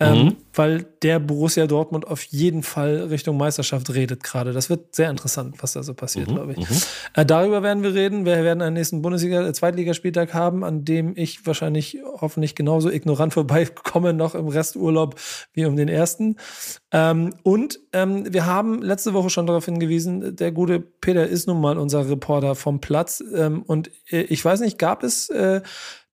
[0.00, 0.36] ähm, mhm.
[0.52, 4.52] weil der Borussia Dortmund auf jeden Fall Richtung Meisterschaft redet gerade.
[4.52, 6.34] Das wird sehr interessant, was da so passiert, mhm.
[6.34, 6.68] glaube ich.
[6.68, 6.76] Mhm.
[7.14, 8.24] Äh, darüber werden wir reden.
[8.24, 13.34] Wir werden einen nächsten Bundesliga, äh, Zweitligaspieltag haben, an dem ich wahrscheinlich hoffentlich genauso ignorant
[13.34, 15.14] vorbeikomme noch im Resturlaub
[15.52, 16.36] wie um den ersten.
[16.90, 21.60] Ähm, und ähm, wir haben letzte Woche schon darauf hingewiesen, der gute Peter ist nun
[21.60, 23.22] mal unser Reporter vom Platz.
[23.32, 25.60] Ähm, und äh, ich weiß nicht, gab es äh,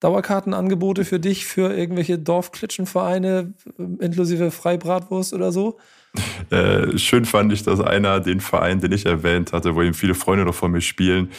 [0.02, 3.54] Dauerkartenangebote für dich, für irgendwelche Dorfklitschenvereine,
[4.00, 5.80] inklusive Freibratwurst oder so?
[6.50, 10.14] Äh, schön fand ich, dass einer den Verein, den ich erwähnt hatte, wo eben viele
[10.14, 11.30] Freunde noch von mir spielen,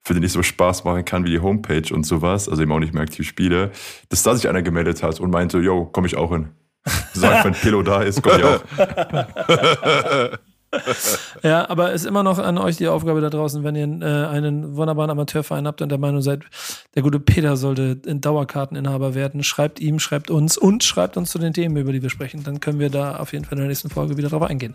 [0.00, 2.78] für den ich so Spaß machen kann wie die Homepage und sowas, also eben auch
[2.78, 3.70] nicht mehr aktiv spiele,
[4.08, 6.48] dass da sich einer gemeldet hat und meinte, yo, komm ich auch hin.
[7.12, 8.62] Sag, wenn Pillow da ist, komm ich auch.
[11.42, 14.26] ja, aber es ist immer noch an euch die Aufgabe da draußen, wenn ihr äh,
[14.26, 16.44] einen wunderbaren Amateurverein habt und der Meinung seid,
[16.94, 21.38] der gute Peter sollte in Dauerkarteninhaber werden, schreibt ihm, schreibt uns und schreibt uns zu
[21.38, 22.42] den Themen, über die wir sprechen.
[22.44, 24.74] Dann können wir da auf jeden Fall in der nächsten Folge wieder drauf eingehen.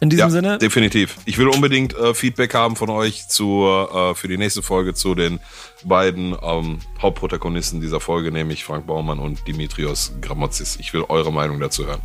[0.00, 0.58] In diesem ja, Sinne.
[0.58, 1.16] Definitiv.
[1.24, 5.14] Ich will unbedingt äh, Feedback haben von euch zu, äh, für die nächste Folge zu
[5.14, 5.40] den
[5.84, 10.76] beiden ähm, Hauptprotagonisten dieser Folge, nämlich Frank Baumann und Dimitrios Gramotzis.
[10.80, 12.00] Ich will eure Meinung dazu hören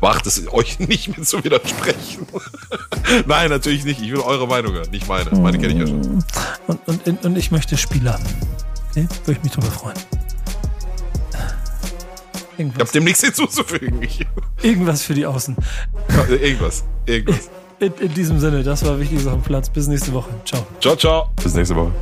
[0.00, 2.26] wagt es euch nicht mehr zu widersprechen.
[3.26, 4.00] Nein, natürlich nicht.
[4.00, 5.30] Ich will eure Meinung hören, nicht meine.
[5.38, 6.24] Meine kenne ich ja schon.
[6.66, 8.18] Und, und, und ich möchte Spieler.
[8.90, 9.06] Okay?
[9.24, 9.96] Würde ich mich darüber freuen.
[12.56, 12.76] Irgendwas.
[12.76, 14.00] Ich habe dem nichts hinzuzufügen.
[14.62, 15.56] Irgendwas für die Außen.
[16.28, 16.84] irgendwas.
[17.06, 17.50] Irgendwas.
[17.78, 19.70] In, in, diesem Sinne, das war wichtig auf dem Platz.
[19.70, 20.28] Bis nächste Woche.
[20.44, 20.66] Ciao.
[20.80, 21.30] Ciao, ciao.
[21.42, 21.92] Bis nächste Woche.